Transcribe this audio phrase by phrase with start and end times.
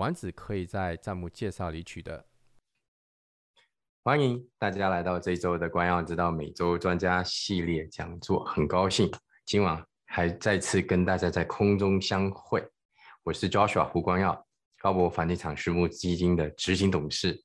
[0.00, 2.24] 丸子可以在账目介绍里取得。
[4.02, 9.12] 欢迎大家来到这周的关耀之道每周专家系列讲座，很高兴
[9.44, 12.66] 今晚还再次跟大家在空中相会。
[13.24, 14.42] 我是 Joshua 胡光耀，
[14.78, 17.38] 高博房地产私募基金的执行董事。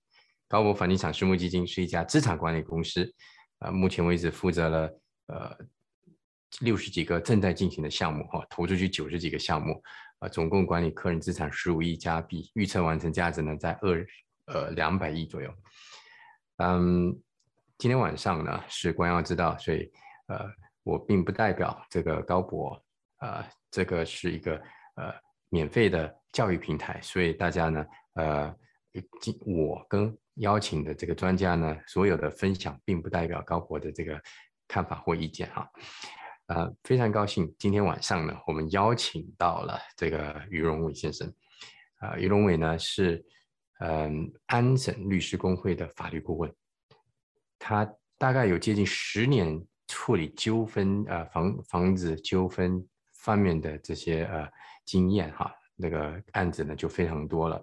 [0.48, 3.14] 高博房地产私募基金是一家资产管理公司，
[3.60, 5.58] 呃，目前为止负责了呃
[6.62, 9.84] 六十几个正在进行的项目，哈，投出去九十几个项目。
[10.20, 14.08] 啊，总共管理客人资产十五亿加币，预测完成价值呢在二
[14.46, 15.54] 呃两百亿左右。
[16.58, 17.14] 嗯，
[17.78, 19.92] 今天晚上呢是关耀之道，所以
[20.28, 20.50] 呃
[20.84, 22.82] 我并不代表这个高博，
[23.20, 24.56] 呃这个是一个
[24.96, 25.14] 呃
[25.50, 28.56] 免费的教育平台，所以大家呢呃
[29.20, 34.22] 今我跟邀请的这个专家呢所有的分享并不代表高博的这个
[34.68, 35.70] 看法或意见哈。
[36.48, 41.28] 呃，非常高兴，今天晚上呢，我们邀请到了这个于荣伟先生。
[41.98, 43.26] 啊，于荣伟呢是
[43.80, 46.54] 嗯安省律师工会的法律顾问，
[47.58, 54.48] 他大概有接近十年处理纠纷呃房房子纠纷方面的这些呃
[54.86, 57.60] 经验哈，那个案子呢就非常多了。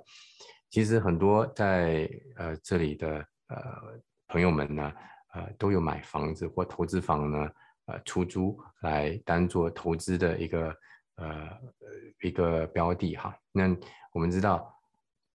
[0.70, 3.56] 其实很多在呃这里的呃
[4.26, 4.92] 朋友们呢，
[5.34, 7.48] 呃都有买房子或投资房呢。
[7.86, 10.74] 呃，出租来当做投资的一个
[11.16, 11.48] 呃
[12.22, 13.36] 一个标的哈。
[13.50, 13.64] 那
[14.12, 14.72] 我们知道，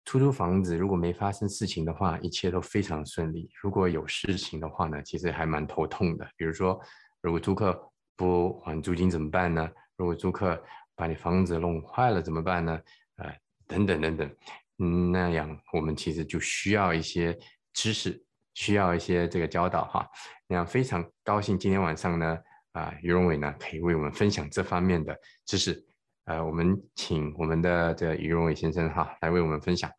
[0.05, 6.29] 出租房子如果没发生事情的话，一切都非常顺利；如果有事情的话呢，其实还蛮头痛的。
[6.37, 6.79] 比如说，
[7.21, 9.69] 如果租客不还租金怎么办呢？
[9.97, 10.61] 如果租客
[10.95, 12.79] 把你房子弄坏了怎么办呢？
[13.15, 13.33] 呃，
[13.65, 14.35] 等等等等，
[14.79, 17.37] 嗯，那样我们其实就需要一些
[17.73, 18.24] 知识。
[18.55, 20.09] 需要一些这个教导哈，
[20.47, 22.39] 那非常高兴今天晚上呢，
[22.71, 25.85] 啊，于荣伟呢可以为我们分享这方面的知识，
[26.23, 29.91] 呃，我们请我们的这于荣伟先生哈来为我们分享，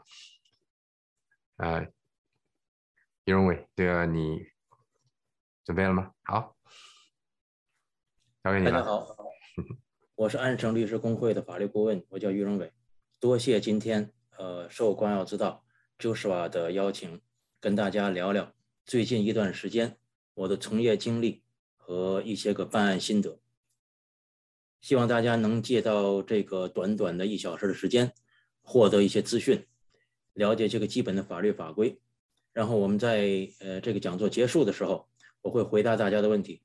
[1.59, 1.83] 呃，
[3.27, 4.41] 于荣伟，这个你
[5.63, 6.13] 准备了吗？
[6.25, 6.57] 好，
[8.43, 8.73] 交给你了。
[8.73, 9.07] 大家好，
[10.15, 12.73] 我是安省律师工会的法律顾问，我叫于荣伟，
[13.21, 15.63] 多谢今天呃受光耀之道
[15.99, 17.21] Joshua 的邀请。
[17.67, 18.55] 跟大家聊聊
[18.85, 19.97] 最近一段时间
[20.35, 21.43] 我的从业经历
[21.75, 23.41] 和一些个办案心得，
[24.81, 28.13] 希望大家能借到这个短短的一小时的时间，
[28.63, 29.67] 获得一些资讯，
[30.35, 31.99] 了解这个基本的法律法规。
[32.53, 35.09] 然后我们在呃这个讲座结束的时候，
[35.43, 36.63] 我会回答大家的问题。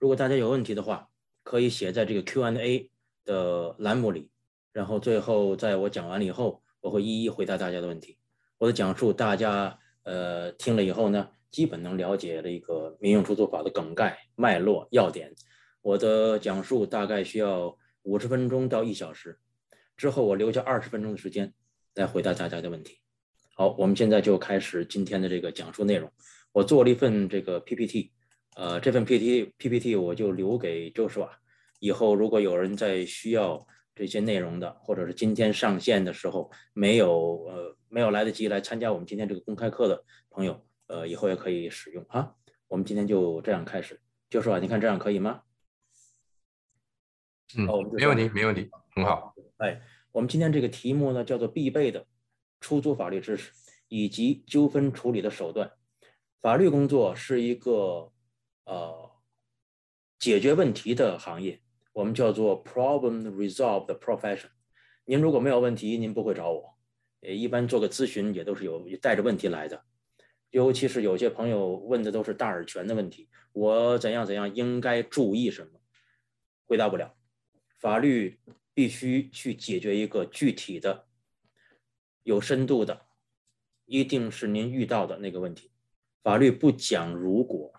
[0.00, 1.10] 如果大家有问题的话，
[1.44, 2.90] 可以写在这个 Q&A
[3.24, 4.32] 的栏目里。
[4.72, 8.18] 然后最后在我讲完了以后，我会一一回答大家的问题。
[8.58, 9.78] 我的讲述大家。
[10.02, 15.34] 呃，听了以后呢，基本能了解了一个民用出租法的梗概、脉络、要点。
[15.82, 19.38] 我的讲述大概需要五十分钟到一小时，
[19.96, 21.52] 之后我留下二十分钟的时间
[21.94, 22.98] 来回答大家的问题。
[23.54, 26.10] 好，我们现在就开始今天的这个讲述内容。
[26.52, 28.10] 我做了一份这个 PPT，
[28.56, 31.30] 呃，这份 PPT PPT 我就留给周师瓦，
[31.78, 37.76] 以后如果有人在需要这些内容的，或者是今天上线的时候没有呃。
[37.90, 42.36] 没有来得及来参加我们今天这个公开课的朋友，呃，以后也可以使用啊。
[42.68, 45.42] 我们今天就这样开始，教授啊，你看这样可以吗？
[47.58, 49.34] 嗯，没问题，没问题，很好。
[49.56, 52.06] 哎，我们今天这个题目呢，叫做必备的
[52.60, 53.50] 出租法律知识
[53.88, 55.72] 以及纠纷处理的手段。
[56.40, 58.12] 法律工作是一个
[58.64, 59.10] 呃
[60.20, 61.60] 解决问题的行业，
[61.92, 64.50] 我们叫做 problem resolve 的 profession。
[65.04, 66.78] 您如果没有问题，您不会找我。
[67.22, 69.84] 呃，一般做个咨询也都是有带着问题来的，
[70.50, 75.80] 尤其是有些朋友问的都是大而全的问题，我怎样怎样应该注意什么，
[76.66, 77.14] 回答不了。
[77.78, 78.40] 法律
[78.74, 81.06] 必须去解决一个具体的、
[82.22, 83.06] 有深度的，
[83.86, 85.70] 一定是您遇到的那个问题。
[86.22, 87.72] 法律不讲如果，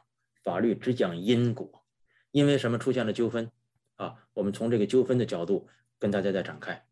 [0.43, 1.83] 法律只讲因果。
[2.31, 3.51] 因为什么出现了纠纷
[3.97, 4.27] 啊？
[4.33, 5.67] 我们从这个纠纷的角度
[5.99, 6.85] 跟大家再展开。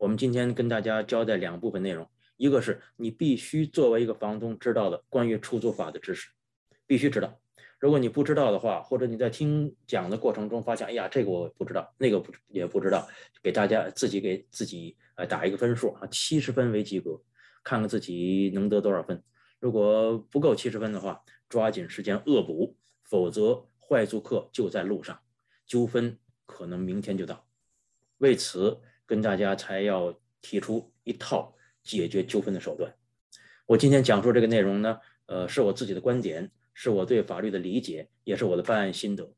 [0.00, 2.08] 我们今天跟大家交代两部分内容，
[2.38, 6.30] 一个是你必须作为一个房东知道的关于出租法的知识，
[6.86, 7.38] 必须知道。
[7.78, 13.06] 如果你不知道的话，或者你在听讲的过程中发现，哎呀，这个我不知道，那个不也不知道，
[13.42, 17.20] 给大家自己给自己呃打一个分数啊，七十分为及格。
[17.62, 19.22] 看看自己能得多少分。
[19.58, 25.20] 如果不够七十分的话，抓紧时间恶补，否则坏租客就在路上，
[25.66, 27.46] 纠纷可能明天就到。
[28.16, 28.80] 为此，
[29.10, 31.52] 跟大家才要提出一套
[31.82, 32.94] 解决纠纷的手段。
[33.66, 34.96] 我今天讲述这个内容呢，
[35.26, 39.28] 呃，是我自己的观点，是我对法律的理解，也是我的办案心得，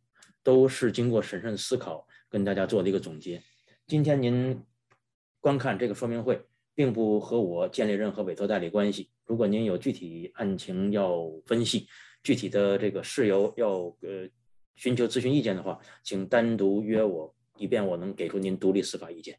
[0.42, 3.42] 都是经过审慎思考跟大家做的一个总结。
[3.86, 4.62] 今天您
[5.40, 6.38] 观看这个说明会。
[6.74, 9.10] 并不和我建立任何委托代理关系。
[9.26, 11.86] 如果您有具体案情要分析，
[12.22, 14.26] 具体的这个事由要呃
[14.74, 19.38] 寻求咨询意见的话，请单独约我，以便我能给出您独立司法意见。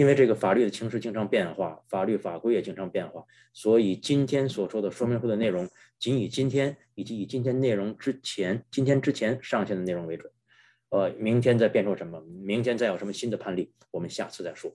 [0.00, 5.68] 因为这个法律的情势经常变化，法律法规也经常变化，所以今天所说的说明会的内容
[5.98, 10.32] 仅以今天以及以今天内容之前、今天之前上线的内容为准。
[10.88, 14.74] 呃，明天再变出什么，明天再有什么新的判例，我们下次再说。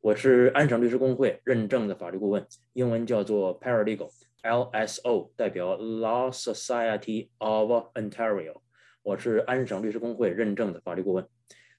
[0.00, 8.62] 我是安省律师工会认证的法律顾问，英文叫做 Paralegal，LSO 代表 Law Society of Ontario。
[9.02, 11.28] 我是安省律师工会认证的法律顾问，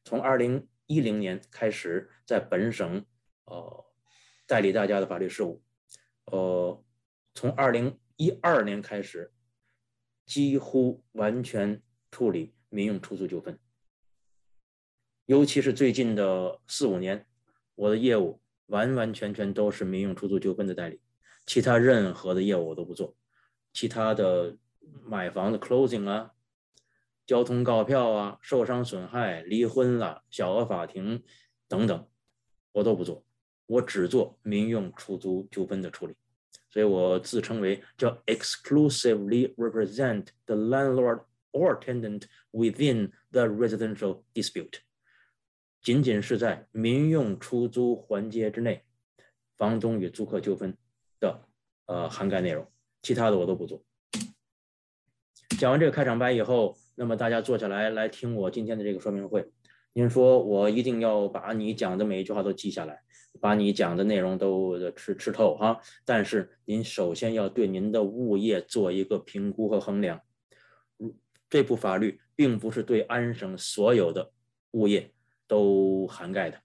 [0.03, 3.05] 从二零一零年开始在本省
[3.45, 3.85] 呃
[4.45, 5.61] 代理大家的法律事务，
[6.25, 6.83] 呃，
[7.33, 9.31] 从二零一二年开始，
[10.25, 13.59] 几乎完全处理民用出租纠纷，
[15.25, 17.25] 尤其是最近的四五年。
[17.75, 20.99] 我的业务完完全全都是民用出租纠纷的代理，
[21.45, 23.15] 其他任何的业务我都不做。
[23.71, 24.57] 其他的
[25.03, 26.33] 买房的 closing 啊、
[27.27, 31.21] 交通告票啊、受伤损害、离婚了、小额法庭
[31.67, 32.07] 等等，
[32.71, 33.25] 我都不做。
[33.65, 36.15] 我只做民用出租纠纷的处理，
[36.69, 44.79] 所以我自称为叫 exclusively represent the landlord or tenant within the residential dispute。
[45.81, 48.85] 仅仅是在民用出租环节之内，
[49.57, 50.77] 房东与租客纠纷
[51.19, 51.45] 的
[51.87, 52.65] 呃涵盖内容，
[53.01, 53.83] 其他的我都不做。
[55.59, 59.47] 讲完这个开场白以后，那么大家坐下来来听我今天的这个说明会。
[59.93, 62.99] 您说我一定要把你讲的每一句话都记下来，
[63.39, 65.79] 把你讲的内容都吃吃透哈。
[66.03, 70.19] 但是您首先要对您的物业做一个评估和衡量。
[71.49, 74.31] 这部法律并不是对安省所有的
[74.71, 75.13] 物业。
[75.49, 76.59] 都涵盖的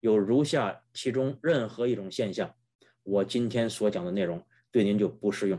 [0.00, 2.54] 有如下其中任何一种现象，
[3.02, 5.58] 我今天所讲的内容对您就不适用，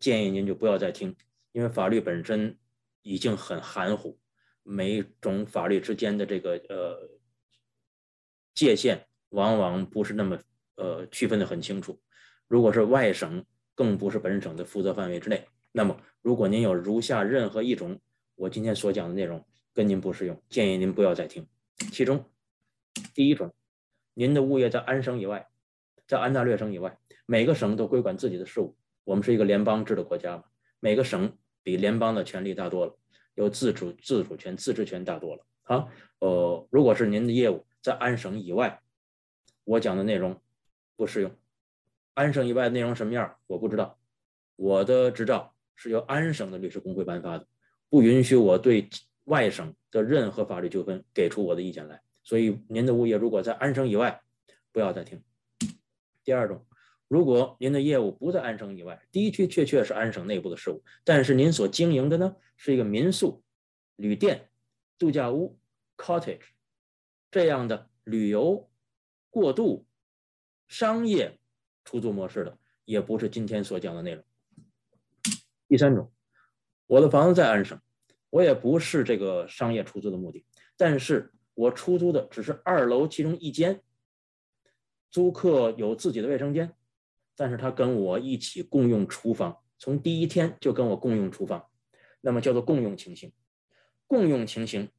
[0.00, 1.14] 建议您就不要再听，
[1.52, 2.58] 因为法律本身
[3.02, 4.18] 已经很含糊，
[4.62, 7.10] 每种法律之间的这个呃
[8.54, 10.38] 界限往往不是那么
[10.76, 12.00] 呃区分的很清楚。
[12.46, 13.44] 如果是外省，
[13.74, 15.46] 更不是本省的负责范围之内。
[15.72, 18.00] 那么，如果您有如下任何一种
[18.34, 21.46] 我今天所讲的内容跟您不适用，建议您不要再听。
[21.92, 22.24] 其中，
[23.14, 23.54] 第一种，
[24.14, 25.48] 您的物业在安省以外，
[26.06, 28.76] 在安大略省以外，每个省都归管自己的事务。
[29.04, 30.44] 我们是一个联邦制的国家嘛，
[30.80, 32.96] 每个省比联邦的权力大多了，
[33.34, 35.46] 有自主、自主权、自治权大多了。
[35.62, 38.80] 好，呃，如果是您的业务在安省以外，
[39.64, 40.40] 我讲的内容
[40.96, 41.30] 不适用。
[42.14, 43.98] 安省以外的内容什么样，我不知道。
[44.56, 47.46] 我的执照是由安省的律师工会颁发的，
[47.88, 48.88] 不允许我对。
[49.24, 52.02] 外省的任何法律纠纷，给出我的意见来。
[52.24, 54.20] 所以，您的物业如果在安省以外，
[54.72, 55.22] 不要再听。
[56.24, 56.66] 第二种，
[57.10, 63.42] 如果您的业务不在安省以外，的的确确是安省内部的事务，但是您所经营的呢，是一个民宿、
[63.96, 64.48] 旅店、
[64.96, 65.58] 度假屋
[65.96, 66.40] （cottage）
[67.28, 68.70] 这样的旅游、
[69.28, 69.84] 过渡、
[70.68, 71.40] 商业
[71.84, 74.24] 出租模式的，也不是今天所讲的内容。
[75.66, 76.12] 第三种，
[76.86, 77.76] 我的房子在安省。
[78.30, 83.82] 我也不是这个商业出租的目的，但是我出租的只是二楼其中一间，
[85.10, 86.72] 租客有自己的卫生间，
[87.40, 91.64] 但是他跟我一起共用厨房，从第一天就跟我共用厨房，
[92.20, 93.32] 那么叫做共用情形。
[94.06, 94.90] 共用情形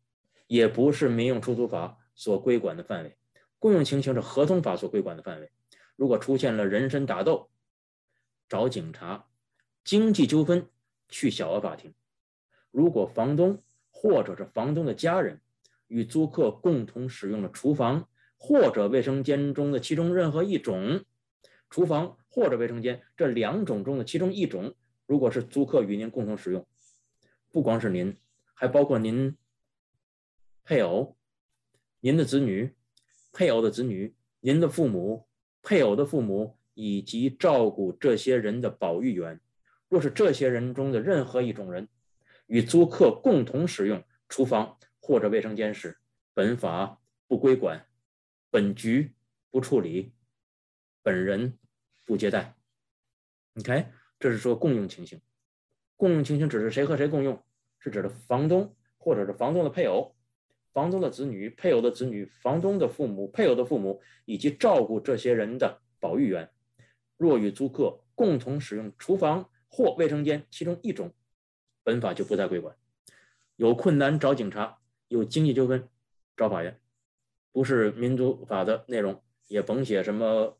[0.47, 3.15] 也不是民用出租法所规管的范围，
[3.59, 5.51] 共用情形是合同法所规管的范围。
[5.95, 7.51] 如果出现了人身打斗，
[8.49, 9.27] 找警察；
[9.83, 10.67] 经济纠纷
[11.09, 11.93] 去小额法庭。
[12.71, 15.39] 如果房东或者是房东的家人
[15.85, 21.05] 与租客共同使用了厨房或者卫生间中的其中任何一种，
[21.71, 24.75] 厨房或者卫生间这两种中的其中一种，
[25.07, 26.67] 如果是租客与您共同使用，
[27.49, 28.15] 不光是您，
[28.53, 29.35] 还包括您
[30.63, 31.17] 配偶、
[32.01, 32.75] 您的子女、
[33.31, 35.25] 配偶的子女、您的父母、
[35.63, 39.39] 配偶的父母以及照顾这些人的保育员，
[39.89, 41.87] 若是这些人中的任何一种人。
[42.47, 45.97] 与租客共同使用厨房或者卫生间时，
[46.33, 47.85] 本法不归管，
[48.49, 49.13] 本局
[49.49, 50.11] 不处理，
[51.03, 51.57] 本人
[52.05, 52.17] 不。
[52.17, 52.55] 接待。
[53.59, 53.87] OK，
[54.19, 55.21] 这是说共用情形。
[55.97, 57.43] 共用情形指的是谁和谁共用？
[57.79, 60.15] 是指的房东或者是房东的配偶、
[60.71, 66.49] 房东的子女、配偶的子女、房东的父母、配偶的父母以及照顾这些人的保育员。
[67.17, 71.11] 若与租客共同使用厨房或卫生间其中一种，
[71.83, 72.75] 本法就不再归管。
[73.55, 75.87] 有困难找警察，有经济纠纷
[76.37, 76.79] 找法院。
[77.51, 80.57] 不是民租法的内容，也甭写什么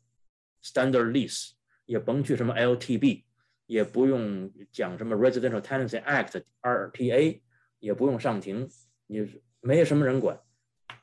[0.62, 1.52] standard lease，
[1.84, 3.24] 也甭去什么 LTB，
[3.66, 7.40] 也不用讲什么 Residential Tenancy Act RTA，
[7.78, 8.68] 也不用上庭，
[9.06, 10.40] 你没什么人管。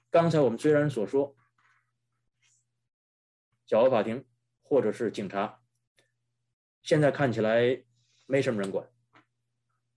[0.10, 1.36] 刚才我们虽然所说，
[3.66, 4.26] 小额法庭
[4.64, 5.62] 或者是警察，
[6.82, 7.84] 现在看起来
[8.26, 8.88] 没什么人管，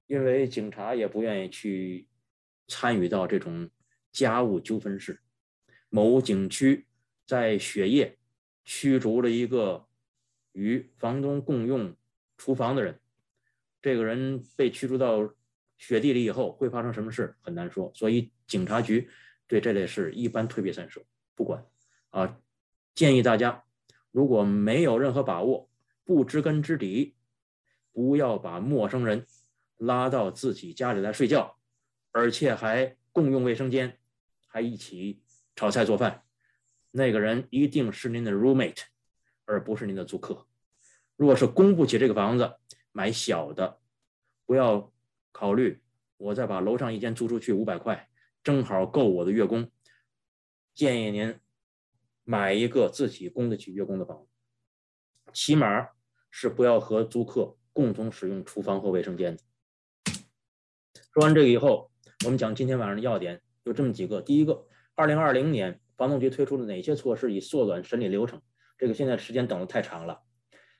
[0.07, 2.09] 因为警察也不愿意去
[2.69, 3.71] 参与到这种
[4.11, 5.23] 家务纠纷事。
[5.89, 6.87] 某景区
[7.27, 8.19] 在雪夜
[8.65, 9.87] 驱逐了一个
[10.53, 11.95] 与房东共用
[12.37, 13.01] 厨房的人，
[13.81, 15.35] 这个人被驱逐到
[15.77, 19.09] 雪地里以后会发生什么事很难说，所以警察局
[19.47, 21.03] 对这类事一般退避三舍，
[21.35, 21.65] 不管。
[22.11, 22.39] 啊，
[22.95, 23.65] 建议大家
[24.11, 25.71] 如果没有任何把握，
[26.05, 27.15] 不知根知底，
[27.93, 29.27] 不要把陌生人
[29.77, 31.57] 拉到自己家里来睡觉，
[32.11, 33.99] 而且还共用卫生间，
[34.47, 35.21] 还一起。
[35.55, 36.25] 炒菜做饭，
[36.93, 38.83] 那个人一定是您的 roommate，
[39.45, 40.47] 而不是您的租客。
[41.17, 42.55] 如果是供不起这个房子，
[42.93, 43.81] 买小的，
[44.47, 44.93] 不要
[45.33, 45.83] 考虑
[46.19, 48.09] 我再把楼上一间租出去五百块，
[48.45, 49.71] 正好够我的月供。
[50.75, 51.39] 建议您
[52.25, 54.29] 买一个自己供得起月供的房子，
[55.33, 55.89] 起码
[56.31, 59.43] 是不要和租客共同使用厨房和卫生间的。
[61.13, 61.91] 说完这个以后，
[62.25, 64.67] 我们讲今天晚上的要点有这么几个，第一个。
[64.95, 68.43] 二零二零年，房东局推出了哪些措施以缩短审理流程？
[68.77, 70.21] 这个现在时间等的太长了。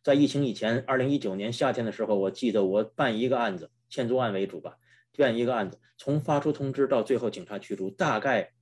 [0.03, 4.79] 在疫情以前，二零一九年夏天的时候，我记得我办一个案子，欠租案为主吧，
[5.17, 8.53] 办一个案子，从发出通知到最后警察驱逐，大概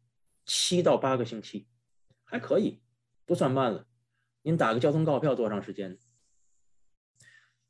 [0.45, 1.67] 七到八个星期，
[2.25, 2.83] 还可以，
[3.25, 3.87] 不算慢了。
[4.43, 5.97] 您打个交通告票多长时间？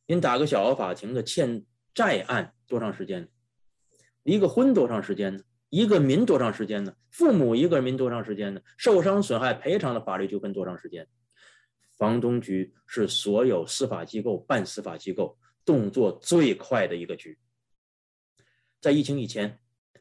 [0.09, 3.29] 您打个小额法庭的欠债案多长时间？
[4.25, 5.45] 离个婚多长时间呢？
[5.71, 6.97] 一个民多长时间呢？
[7.11, 8.61] 父母一个民多长时间呢？
[8.77, 11.09] 受伤损害赔偿的法律纠纷多长时间？
[11.97, 17.39] 房东局是所有司法机构办司法机构动作最快的一个局。
[18.81, 19.61] 在疫情以前，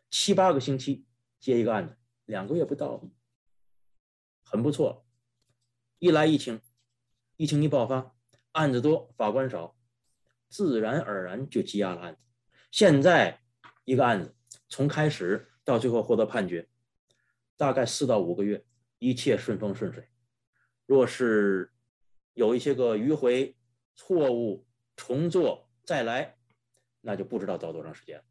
[0.10, 1.06] 七八个星期
[1.40, 1.96] 接一个案子，
[2.26, 3.08] 两个月不到，
[4.44, 5.06] 很不错。
[6.00, 6.62] 一来疫情，
[7.36, 8.16] 疫情一爆发，
[8.54, 9.78] 案子多，法官少，
[10.50, 12.22] 自然而然就积压了案子。
[12.72, 13.42] 现在
[13.86, 14.36] 一个案子
[14.68, 15.46] 从开始。
[15.70, 16.68] 到最后获得判决，
[17.56, 18.66] 大概四到五个月，
[18.98, 20.08] 一切顺风顺水。
[20.88, 21.72] 若是
[22.34, 23.56] 有一些个迂回、
[23.96, 26.36] 错误、重做再来，
[27.02, 28.24] 那就不知道遭多长时间。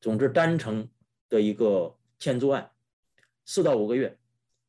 [0.00, 0.88] 总之，单程
[1.28, 2.70] 的一个欠租案，
[3.44, 4.16] 四到五个月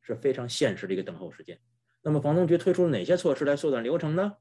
[0.02, 1.56] 是非常现实的一个等候时间。
[2.02, 4.36] 那么，房东局推出了哪些措施来缩短流程呢？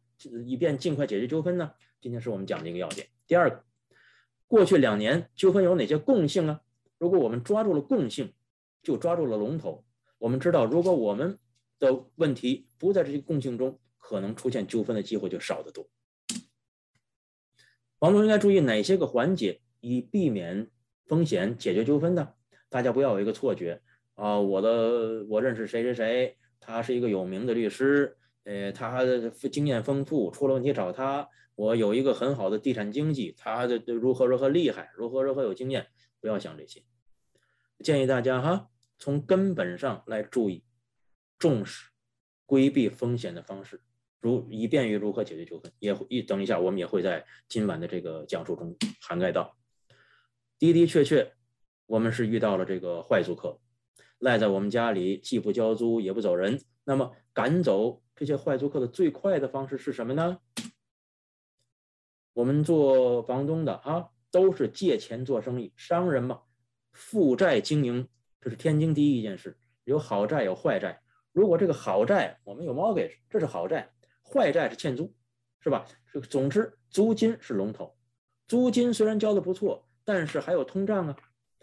[0.45, 1.71] 以便尽快解决纠纷呢？
[2.01, 3.07] 今天是我们讲的一个要点。
[3.27, 3.63] 第二个，
[4.47, 6.61] 过去两年纠纷有哪些共性呢？
[6.97, 8.33] 如果我们抓住了共性，
[8.81, 9.83] 就抓住了龙头。
[10.17, 11.37] 我们知道，如果我们
[11.79, 15.87] 的问题不在这些共性中，可能出现纠纷的机会就少得多。
[17.99, 20.69] 房东应该注意哪些个环节，以避免
[21.05, 22.33] 风险、解决纠纷呢？
[22.69, 23.81] 大家不要有一个错觉
[24.15, 24.39] 啊！
[24.39, 29.03] 我的我认识谁谁谁，他是一个有名的律师，呃，他
[29.51, 31.29] 经验丰富，出了问题找他。
[31.55, 35.87] 我有一个很好的地产经济，他的如何如何厉害，如何如何有经验。
[36.25, 36.81] 不要想这些，
[37.83, 40.63] 建议大家哈，从根本上来注意，
[41.37, 41.91] 重视
[42.47, 43.79] 规避风险的方式，
[44.19, 45.71] 如以便于如何解决纠纷。
[45.77, 49.55] 也会一等一下，我们也会在今晚的这个讲述中涵盖到。
[50.57, 51.31] 的的确确，
[51.85, 53.59] 我们是遇到了这个坏租客，
[54.17, 56.59] 赖在我们家里，既不交租也不走人。
[56.85, 60.39] 那么赶走这些坏租客的最快的方式是什么呢？
[62.33, 64.09] 我们做房东的啊。
[64.35, 66.41] 都是借钱做生意，商人嘛，
[66.91, 68.09] 负债经营，
[68.41, 69.57] 这是天经地义一件事。
[69.85, 70.99] 有好债有坏债，
[71.31, 75.15] 如果这个好债我们有 mortgage，这是好债；坏债是欠租，
[75.61, 75.85] 是吧？
[76.11, 77.95] 这个总之租金是龙头，
[78.45, 81.15] 租金虽然交的不错，但是还有通胀啊，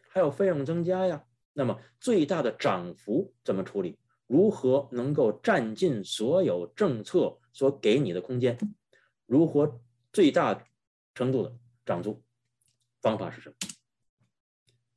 [0.09, 1.23] 还有费用增加呀。
[1.53, 3.99] 那么最大的涨幅怎么处理？
[4.27, 8.57] 如何能够占尽所有政策所给你的空间？
[9.27, 9.79] 如何
[10.11, 10.65] 最大
[11.15, 12.23] 程度的涨租？
[13.03, 13.57] 方法是什么？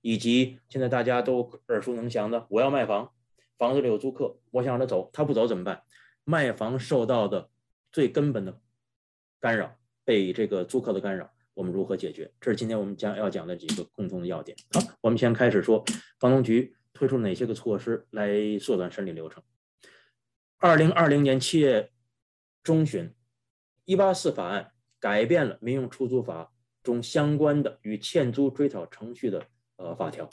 [0.02, 3.12] 以及现在大家都耳熟能详的，我要卖房，
[3.58, 5.84] 房子里有租客，我想让他走，他不走怎么办？
[6.24, 7.50] 卖房受到的
[7.92, 8.62] 最根本的
[9.40, 12.32] 干扰，被这个租客的干扰，我们如何解决？
[12.40, 14.56] 这是今天我们将要讲的几个共同的要点。
[14.74, 15.84] 好，我们先开始说
[16.20, 19.44] 房东局推出哪些个措施来缩短审理流程。
[20.58, 21.92] 二零二零年七月
[22.64, 23.14] 中旬，
[23.86, 26.54] 一八四法案改变了民用出租法
[26.86, 29.44] 中相关的与欠租追讨程序的
[29.76, 30.30] 呃法条，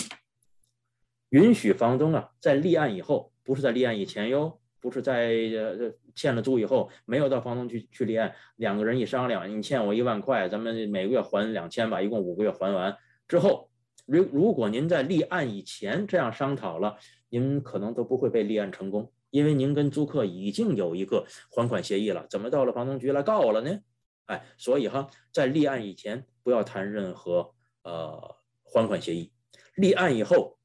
[1.30, 4.61] 允许房东啊在立案以后，不是在立案以前哟。
[4.82, 12.97] 不是在呃欠了租以后没有到房东去去立案，两个人一商量，你欠我一万块，咱们每个月还两千吧，一共五个月还完
[13.28, 13.71] 之后，
[14.06, 16.97] 如如果您在立案以前这样商讨了，
[17.28, 23.78] 您可能都不会被立案成功，因为您跟租客已经有一个还款协议了，怎么到了房东局来告我了呢？
[24.26, 29.33] 哎，所以哈，在立案以前不要谈任何呃还款协议，
[29.76, 30.59] 立案以后，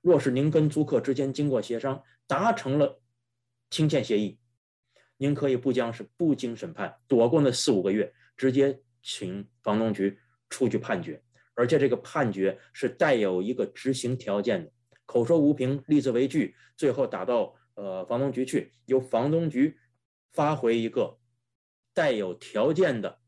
[0.00, 3.00] 若是您跟租客之间经过协商达成了。
[3.70, 4.38] 清欠协议，
[5.16, 10.18] 您可以不将是不经审判，躲过那四五个月，直接请房东局
[10.50, 11.22] 出具判决，
[11.54, 14.70] 而且这个判决是带有一个执行条件的，
[15.06, 19.74] 口说无凭，立字为据，最后打到呃房东局去，由房东局
[20.34, 21.18] 发回一个
[21.94, 23.18] 带有条件的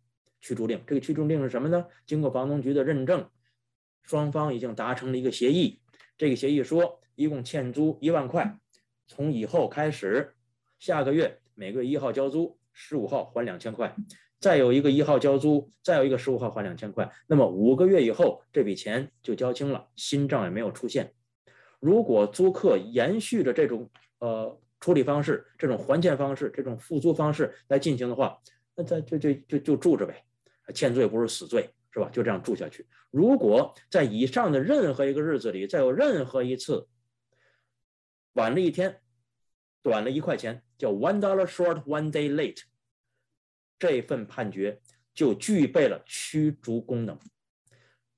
[0.41, 0.81] 驱逐令。
[0.87, 1.87] 这个驱逐令是什么呢？
[2.07, 3.29] 经过房东局的认证，
[4.03, 5.81] 双方已经达成了一个协议，
[6.19, 8.59] 这个协议说一共欠租一万块。
[9.07, 10.35] 从以后开始，
[10.79, 13.95] 下个月每个月一号交租，十五号还两千块，
[14.41, 17.11] 再有一个一号交租，再有一个十五号还两千块。
[17.27, 21.13] 那么五个月以后，这笔钱就交清了，新账也没有出现。
[21.81, 28.39] 如果租客延续着这种呃处理方式、这种还钱方式、这种付租方式来进行的话，
[28.77, 30.25] 那在就就就就住着呗，
[30.75, 32.09] 欠罪不是死罪，是吧？
[32.11, 32.87] 就这样住下去。
[33.11, 36.89] 如果在以上的任何一个日子里，再有任何一次，
[38.33, 39.01] 晚了一天，
[39.83, 42.63] 短了一块钱，叫 one dollar short one day late，
[43.79, 44.81] 这份判决
[45.15, 47.17] 就具备了驱逐功能，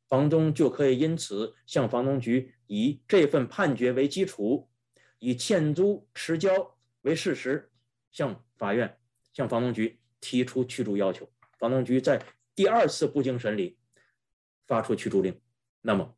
[0.09, 4.71] 房东就可以因此向房东局以这份判决为基础，
[5.19, 7.71] 以欠租迟交为事实，
[8.11, 8.99] 向法院
[9.35, 11.31] 向房东局提出驱逐要求。
[11.59, 12.23] 房东局在
[12.55, 13.79] 第二次不经审理
[14.67, 15.41] 发出驱逐令，
[15.81, 16.15] 那么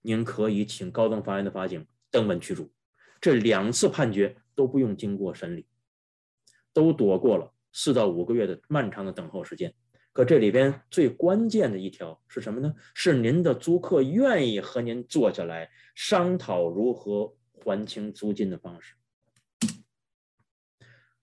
[0.00, 2.72] 您可以请高等法院的法警登门驱逐。
[3.20, 5.66] 这两次判决都不用经过审理，
[6.72, 9.72] 都躲过了四到五个月的漫长的等候时间。
[10.12, 12.74] 可这里边最关键的一条是什么呢？
[12.94, 18.94] 是您的租客愿意和您坐下来商讨如何还清租金的方式。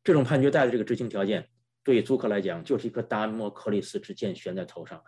[0.04, 1.50] 这种判决带的这个执行条件，
[1.84, 5.06] 对租客来讲就是一颗达摩克利斯之剑悬在头上的。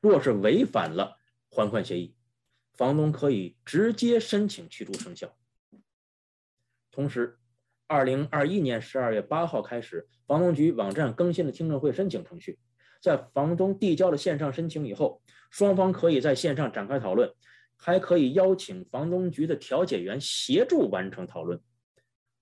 [0.00, 1.16] 若是违反了
[1.48, 2.14] 还款协议，
[2.74, 5.34] 房东可以直接申请驱逐生效。
[6.90, 7.38] 同时，
[7.86, 12.58] 二零二一年十二月八号开始，房东局网站更新了听证会申请程序。
[13.00, 17.32] 在房东递交了线上申请以后，双方可以在线上展开讨论，
[17.76, 21.58] 还可以邀请房东局的调解员协助完成讨论，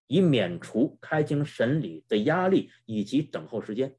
[0.09, 3.97] 以免除开庭审理的压力以及等候时间。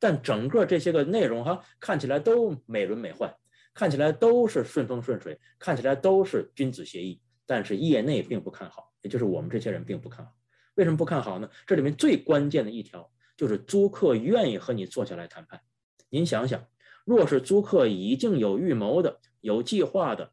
[0.00, 3.32] 但整个这些个内容哈，看起来都美轮美奂，
[3.72, 8.92] 看起来都是顺风顺水，看起来都是君子协议，但是业内并不看好。
[9.02, 10.34] 也就是我们这些人并不看好，
[10.74, 11.48] 为什么不看好呢？
[11.66, 15.62] 这里面最关键的一条就是租客愿意和你坐下来谈判。
[16.08, 16.66] 您想想，
[17.04, 20.32] 若是租客已经有预谋的、有计划的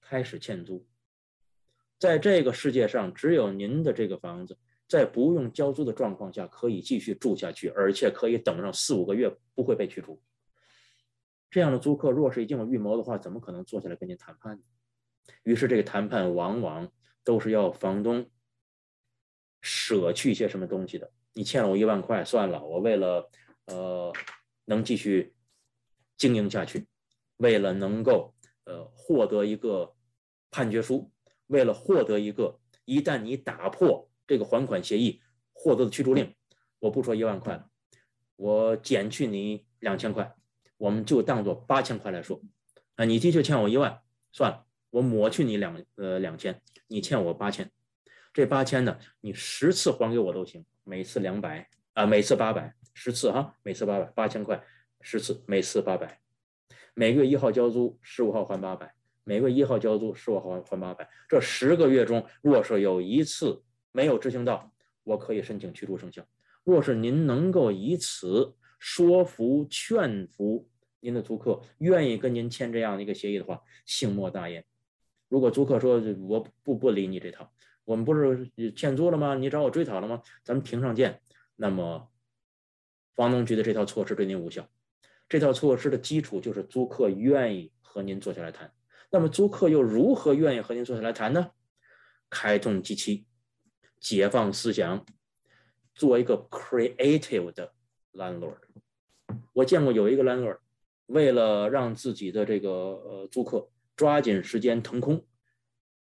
[0.00, 0.86] 开始欠租，
[1.98, 10.20] 在这个世界上只有您的这个房子在不用交租的状况下可以继续住下去，而且可以等上四五个月不会被驱逐。
[11.50, 14.62] 这样的租客若是已经有预谋的话，怎么可能坐下来跟您谈判呢？
[15.44, 16.90] 于是，这个谈判往往
[17.22, 18.28] 都是要房东
[19.62, 21.10] 舍去一些什么东西的。
[21.32, 23.30] 你欠了我一万块，算了，我为了
[23.66, 24.12] 呃
[24.66, 25.32] 能继续
[26.18, 26.86] 经营下去，
[27.38, 29.94] 为了能够呃获得一个
[30.50, 31.10] 判决书，
[31.46, 35.20] 为了获得一个一旦你打破这个还款协议
[35.52, 36.34] 获得的驱逐令，
[36.78, 37.68] 我不说一万块了，
[38.36, 40.34] 我减去你两千块，
[40.76, 42.40] 我们就当做八千块来说。
[42.96, 44.00] 啊，你的确欠我一万，
[44.32, 44.64] 算了。
[44.90, 47.68] 我抹去你两呃两千，你欠我八千，
[48.32, 54.64] 这八千呢，你十次还给我都行，每次两百啊，每次八百，十次哈，每次八百，八千块，
[55.00, 56.20] 十次，每次八百，
[56.94, 64.70] 每个月一号交租，十五号还八百，每个月一号交租，十五号还八百，这十个月中，若是有一次没有执行到，
[65.02, 66.22] 我可以申请驱逐生效。
[66.62, 70.68] 若是您能够以此说服、劝服
[71.00, 74.64] 您的租客，愿意跟您签这样的一个协议的话，幸莫大焉。
[75.28, 77.50] 如果租客说我不不理你这套，
[77.84, 79.34] 我们不是欠租了吗？
[79.34, 80.22] 你找我追讨了吗？
[80.42, 81.20] 咱们庭上见。
[81.56, 82.08] 那么
[83.14, 84.68] 房东局的这套措施对您无效。
[85.28, 88.70] 这套措施的基础就是租客愿意和您坐下来谈。
[89.14, 91.52] 那么租客又如何愿意和您坐下来谈呢？
[92.28, 93.24] 开动机器，
[94.00, 95.06] 解放思想，
[95.94, 97.72] 做一个 creative 的
[98.12, 98.56] landlord。
[99.52, 100.58] 我见过有一个 landlord，
[101.06, 105.24] 为了让自己的这个呃租客抓紧时间腾空，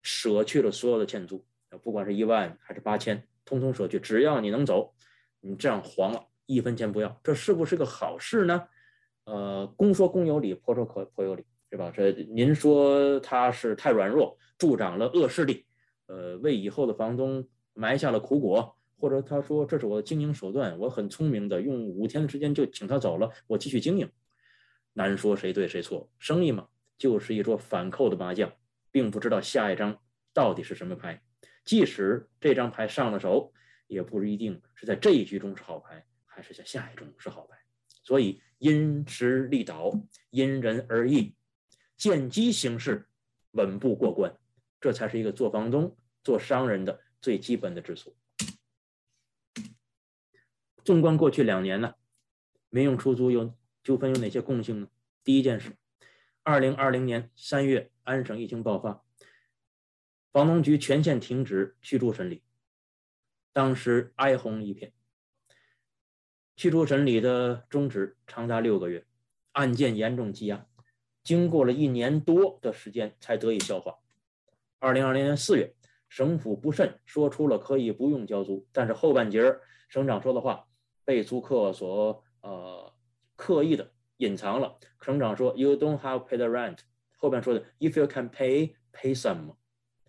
[0.00, 1.44] 舍去了所有的欠租，
[1.82, 4.94] 不管是一万还是八千，通通舍去，只要你能走，
[5.40, 8.66] 你这样黄了，一分钱不要，这是不是个好事呢？
[9.24, 11.90] 呃，公说公有理，婆说婆婆有理，是吧？
[11.90, 15.64] 这您说他是太软弱，助长了恶势力，
[16.04, 24.06] 呃，为以后的房东埋下了苦果，或者他说这是我的经营手段，我很聪明的，用五天的时间就请他走了，我继续经营，
[24.92, 26.10] 难说谁对谁错。
[26.18, 28.52] 生意嘛，就是一桌反扣的麻将，
[28.90, 29.98] 并不知道下一张
[30.34, 31.22] 到底是什么牌。
[31.64, 33.50] 即使这张牌上了手，
[33.86, 37.56] 也不一定是在这一局中是好牌，还是在下一中是好牌。
[38.02, 39.90] 所以因时利导，
[40.28, 41.34] 因人而异，
[42.02, 43.06] 见机行事，
[43.52, 44.36] 稳步过关，
[44.80, 48.12] 这才是一个做房东、做商人的最基本的之所。
[50.82, 51.94] 纵观过去两年呢，
[52.70, 54.88] 民用出租有纠纷有哪些共性呢？
[55.22, 55.76] 第一件事，
[56.42, 59.04] 二零二零年三月，安省疫情爆发，
[60.32, 62.42] 房东局全线停止驱逐审理，
[63.52, 64.92] 当时哀鸿一片。
[66.56, 69.06] 驱逐审理的终止长达六个月，
[69.52, 70.66] 案件严重积压，
[71.24, 73.98] 经过了一年多的时间才得以消化。
[74.78, 75.74] 二零二零年四月，
[76.08, 80.66] 省府不慎说出了可以不用交租，但是后半截儿省长说的话
[81.04, 82.92] 被租客所呃
[83.36, 84.78] 刻意的隐藏了。
[85.00, 86.78] 省长说：“You don't have pay the rent。”
[87.16, 89.56] 后边说的 “If you can pay, pay some。”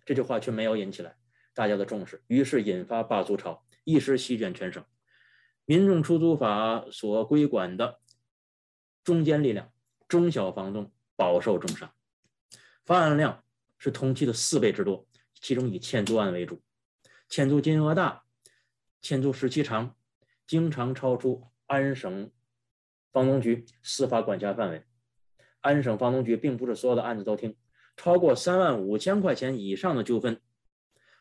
[0.04, 1.16] 这句话却没有引起来
[1.54, 4.84] 大家的重视，于是引发罢租潮，一时席卷全省。
[5.64, 8.00] 民众出租法所规管的
[9.02, 9.72] 中坚力量，
[10.08, 11.92] 中小房东饱受重伤，
[12.84, 13.44] 发案量
[13.78, 15.06] 是同期的四倍之多，
[15.40, 16.62] 其中以欠租案为主，
[17.28, 18.24] 欠租金额大，
[19.00, 19.94] 欠租时期长，
[20.46, 22.30] 经常超出安省
[23.12, 24.84] 房东局司法管辖范围。
[25.60, 27.56] 安省房东局并不是所有的案子都听，
[27.96, 30.40] 超过三万五千块钱以上的纠纷，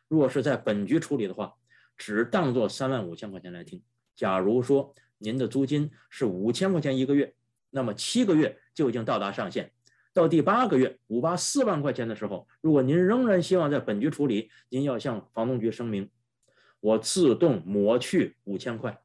[0.07, 1.55] 若是在本局处理的话，
[1.95, 3.83] 只当做三万五千块钱来听。
[4.15, 7.35] 假如说您的租金是五千块钱一个月，
[7.69, 9.71] 那么七个月就已经到达上限。
[10.13, 16.09] 到第八个月五八四万块钱的时候，如果您仍然希望在本局处理，您要向房东局声明，
[16.79, 18.99] 我自动抹去五千块，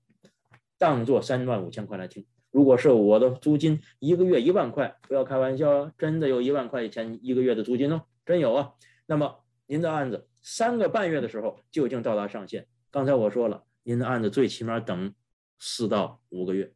[0.77, 2.27] 当做三万五千块来听。
[2.51, 8.73] 如果是我的租金一个月一万块，不要开玩笑啊，真的有一万块钱一个月的租金哦，真有啊。
[9.07, 12.67] 那么您的案子三个半月的时候就已经到达上限。
[12.91, 13.65] 刚才我说了。
[13.85, 15.15] 您的案子最起码等
[15.59, 16.75] 四到五个月，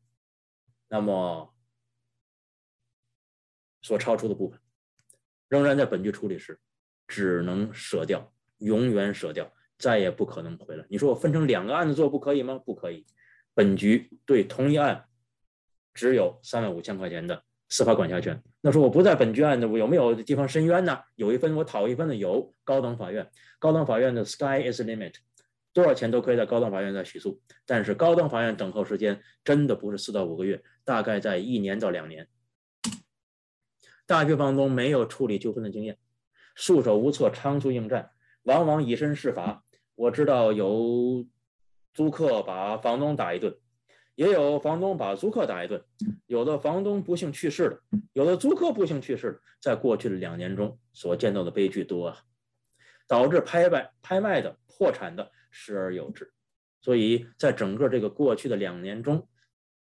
[0.89, 1.52] 那么
[3.83, 4.59] 所超出的部分
[5.49, 6.59] 仍然在本局处理时，
[7.07, 10.87] 只能舍掉，永远舍掉，再也不可能回来。
[10.89, 12.59] 你说我分成两个案子做不可以吗？
[12.65, 13.05] 不可以。
[13.53, 15.05] 本局对同一案
[15.93, 18.43] 只有三万五千块钱的司法管辖权。
[18.63, 20.99] 那说我不在本局案子，我有没有地方申冤呢？
[21.17, 25.17] 有一分我讨一分的有高等法院，高等法院的 sky is limit。
[25.75, 32.29] 多少钱都可以在高等法院再起诉，但是高等法院等候时间真的不是四到五个月，大概在一年到两年。
[34.07, 35.99] 大批房东没有处理纠纷的经验，
[36.55, 38.11] 束手无策，仓促应战，
[38.43, 39.65] 往往以身试法。
[39.95, 41.27] 我知道有
[41.95, 43.57] 租客把房东打一顿，
[44.15, 45.85] 也有房东把租客打一顿，
[46.27, 47.81] 有的房东不幸去世了，
[48.13, 49.41] 有的租客不幸去世了。
[49.61, 52.19] 在过去的两年中所见到的悲剧多啊，
[53.07, 55.31] 导致拍卖拍卖的破产的。
[55.55, 56.33] 时而有之，
[56.81, 59.29] 所以在整个这个过去的两年中，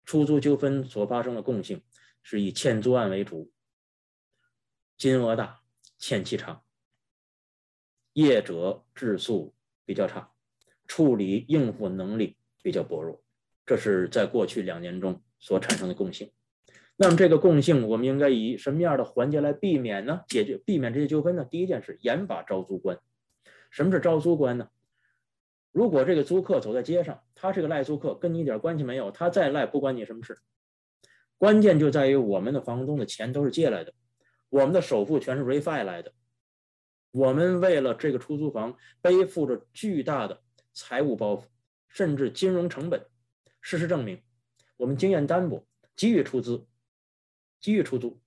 [0.05, 1.83] 出租纠纷所发生的共性
[2.23, 3.51] 是以欠租案为主，
[4.99, 5.61] 金额大，
[5.99, 6.63] 欠期长，
[8.15, 9.55] 业者质素
[9.85, 10.31] 比较差，
[10.87, 13.23] 处理应付能力比较薄弱，
[13.67, 16.33] 这是在过去两年中所产生的共性。
[16.97, 20.23] 那么这个共性，我们应该以什么样的环节来避免呢？
[20.29, 21.45] 解决避免这些纠纷呢？
[21.45, 22.99] 第一件事，严把招租关。
[23.71, 24.71] 什么是招租关呢？
[25.73, 30.39] 如果这个租客走在街上，他是个赖租客，跟你一点关系没有，他再赖不关你什么事。
[31.37, 33.93] 关键就在于我们的房东的钱都是借来的，
[34.49, 36.13] 我们的首付全是 refi 来的，
[37.11, 41.45] 我们为了这个出租房背负着巨大的财务包袱，
[41.89, 43.05] 甚至金融成本。
[43.61, 44.23] 事实证明，
[44.77, 46.67] 我们经验单薄，急于出资，
[47.61, 48.21] 急于出租，